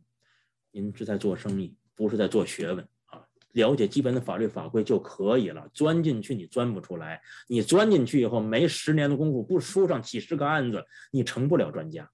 [0.70, 3.26] 您是在做生意，不是在做学问啊！
[3.54, 5.68] 了解基本的法律法规就可以了。
[5.74, 12.12] 钻进去你钻不出来，你钻进去以后没十年的功夫，不输上几十个案子，你成不了专家。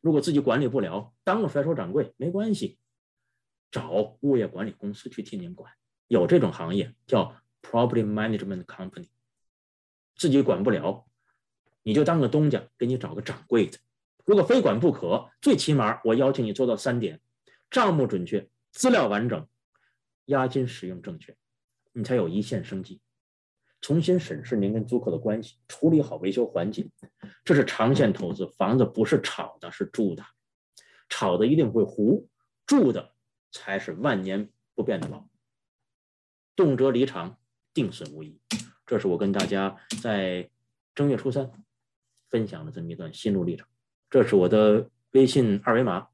[0.00, 2.78] 如果自己管理不了，当个甩手掌柜没关系，
[3.68, 5.72] 找物业管理公司去替您管。
[6.10, 9.06] 有这种行业叫 property management company，
[10.16, 11.06] 自己管不了。
[11.84, 13.78] 你就当个东家，给你找个掌柜的。
[14.24, 17.20] 如果非管不可，最起码我邀请你做到三点：
[17.70, 19.46] 账目准确，资料完整，
[20.24, 21.36] 押金使用正确，
[21.92, 23.00] 你才有一线生机。
[23.80, 26.90] 重新审视您跟租客的关系，处理好维修环节，
[27.44, 28.48] 这是长线投资。
[28.58, 30.24] 房子不是炒的，是住的。
[31.08, 32.28] 炒的一定会糊，
[32.66, 33.14] 住的
[33.52, 35.24] 才是万年不变的牢。
[36.60, 37.38] 动辄离场，
[37.72, 38.38] 定损无疑。
[38.84, 40.50] 这是我跟大家在
[40.94, 41.50] 正月初三。
[42.28, 43.66] 分享的这么一段心路历程，
[44.10, 46.08] 这是我的微信二维码，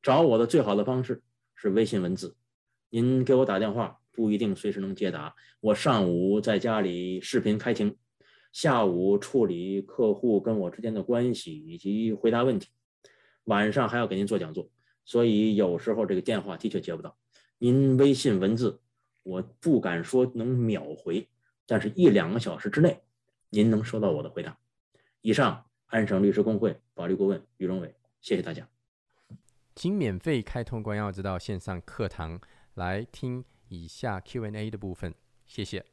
[0.00, 1.22] 找我的最好的方式
[1.56, 2.36] 是微信文字。
[2.88, 7.96] 您给我打电话不一定随时能接打，我上午在家里视频开庭，
[8.52, 12.68] 下午处理客户跟我之间的关系以及回答问题，
[13.44, 14.70] 晚上还要给您做讲座，
[15.04, 17.18] 所以有时候这个电话的确接不到。
[17.58, 18.80] 您微信文字
[19.30, 21.28] 我不敢说能秒回，
[21.64, 23.00] 但是一两个小时之内
[23.48, 24.58] 您能收到我的回答。
[25.20, 28.68] 以上，安省律师工会法律顾问于荣伟，谢谢大家。
[29.76, 32.40] 请免费开通关耀之道线上课堂
[32.74, 35.14] 来听以下 Q&A 的部分，
[35.46, 35.84] 谢谢。